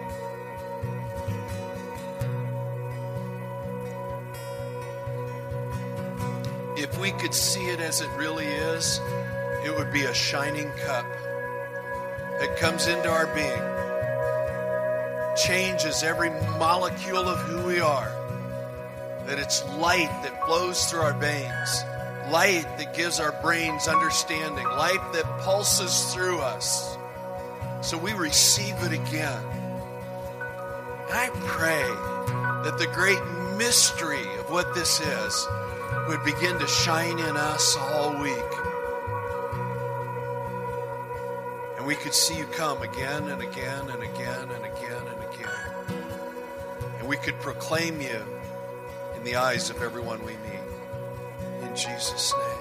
If 6.76 6.96
we 7.00 7.10
could 7.10 7.34
see 7.34 7.70
it 7.70 7.80
as 7.80 8.02
it 8.02 8.08
really 8.16 8.46
is, 8.46 9.00
it 9.64 9.76
would 9.76 9.92
be 9.92 10.04
a 10.04 10.14
shining 10.14 10.70
cup 10.86 11.06
that 12.38 12.56
comes 12.60 12.86
into 12.86 13.10
our 13.10 13.26
being, 13.34 13.64
changes 15.34 16.04
every 16.04 16.30
molecule 16.56 17.28
of 17.28 17.40
who 17.40 17.66
we 17.66 17.80
are, 17.80 18.12
that 19.26 19.40
it's 19.40 19.66
light 19.70 20.08
that 20.22 20.46
flows 20.46 20.86
through 20.86 21.00
our 21.00 21.14
veins, 21.14 21.84
light 22.30 22.68
that 22.78 22.94
gives 22.94 23.18
our 23.18 23.32
brains 23.42 23.88
understanding, 23.88 24.64
light 24.64 25.02
that 25.14 25.24
pulses 25.40 26.14
through 26.14 26.38
us. 26.38 26.96
So 27.80 27.96
we 27.96 28.12
receive 28.12 28.74
it 28.82 28.92
again. 28.92 29.42
And 31.08 31.16
I 31.16 31.30
pray 31.32 31.86
that 32.64 32.76
the 32.78 32.86
great 32.88 33.22
mystery 33.56 34.26
of 34.38 34.50
what 34.50 34.74
this 34.74 35.00
is 35.00 35.46
would 36.08 36.22
begin 36.24 36.58
to 36.58 36.66
shine 36.66 37.18
in 37.18 37.36
us 37.36 37.76
all 37.76 38.20
week. 38.20 38.52
And 41.76 41.86
we 41.86 41.94
could 41.94 42.14
see 42.14 42.36
you 42.36 42.46
come 42.46 42.82
again 42.82 43.28
and 43.28 43.42
again 43.42 43.88
and 43.90 44.02
again 44.02 44.50
and 44.50 44.64
again 44.64 45.02
and 45.06 45.34
again. 45.34 45.98
And 46.98 47.08
we 47.08 47.16
could 47.16 47.38
proclaim 47.40 48.00
you 48.00 48.24
in 49.16 49.24
the 49.24 49.36
eyes 49.36 49.70
of 49.70 49.82
everyone 49.82 50.18
we 50.24 50.32
meet. 50.32 51.68
In 51.68 51.76
Jesus' 51.76 52.32
name. 52.32 52.57